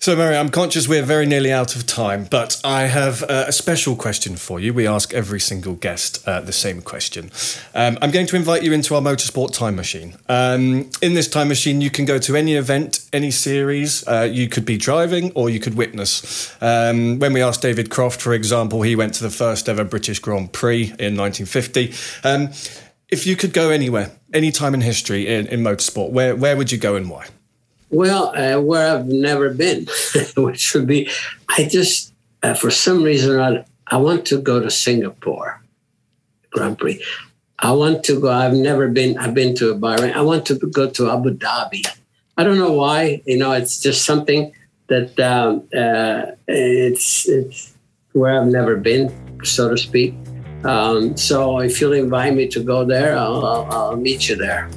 [0.00, 3.52] So, Mario, I'm conscious we're very nearly out of time, but I have uh, a
[3.52, 4.72] special question for you.
[4.72, 7.32] We ask every single guest uh, the same question.
[7.74, 10.14] Um, I'm going to invite you into our motorsport time machine.
[10.28, 14.06] Um, in this time machine, you can go to any event, any series.
[14.06, 16.54] Uh, you could be driving or you could witness.
[16.62, 20.20] Um, when we asked David Croft, for example, he went to the first ever British
[20.20, 21.92] Grand Prix in 1950.
[22.22, 22.50] Um,
[23.08, 26.70] if you could go anywhere, any time in history in, in motorsport, where, where would
[26.70, 27.26] you go and why?
[27.90, 29.86] Well, uh, where I've never been,
[30.36, 31.10] which would be,
[31.48, 32.12] I just,
[32.42, 35.62] uh, for some reason, I, I want to go to Singapore
[36.50, 37.02] Grand Prix.
[37.58, 38.30] I want to go.
[38.30, 39.18] I've never been.
[39.18, 40.14] I've been to Bahrain.
[40.14, 41.84] I want to go to Abu Dhabi.
[42.36, 43.20] I don't know why.
[43.26, 44.52] You know, it's just something
[44.86, 47.74] that um, uh, it's it's
[48.12, 49.12] where I've never been,
[49.44, 50.14] so to speak.
[50.64, 54.70] Um, so if you'll invite me to go there, I'll, I'll, I'll meet you there.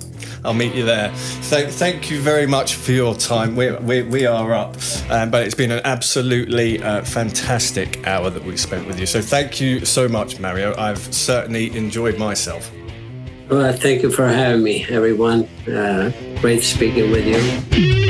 [0.43, 1.09] I'll meet you there.
[1.13, 3.55] Thank, thank you very much for your time.
[3.55, 4.75] We, we, we are up,
[5.09, 9.05] um, but it's been an absolutely uh, fantastic hour that we spent with you.
[9.05, 10.75] So thank you so much, Mario.
[10.77, 12.71] I've certainly enjoyed myself.
[13.49, 15.43] Well, thank you for having me, everyone.
[15.67, 18.00] Uh, great speaking with you.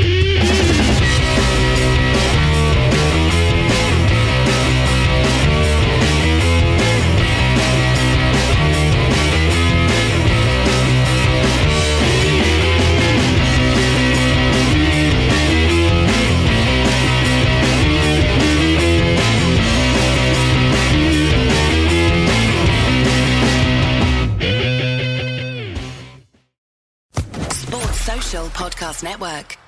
[29.02, 29.58] Network.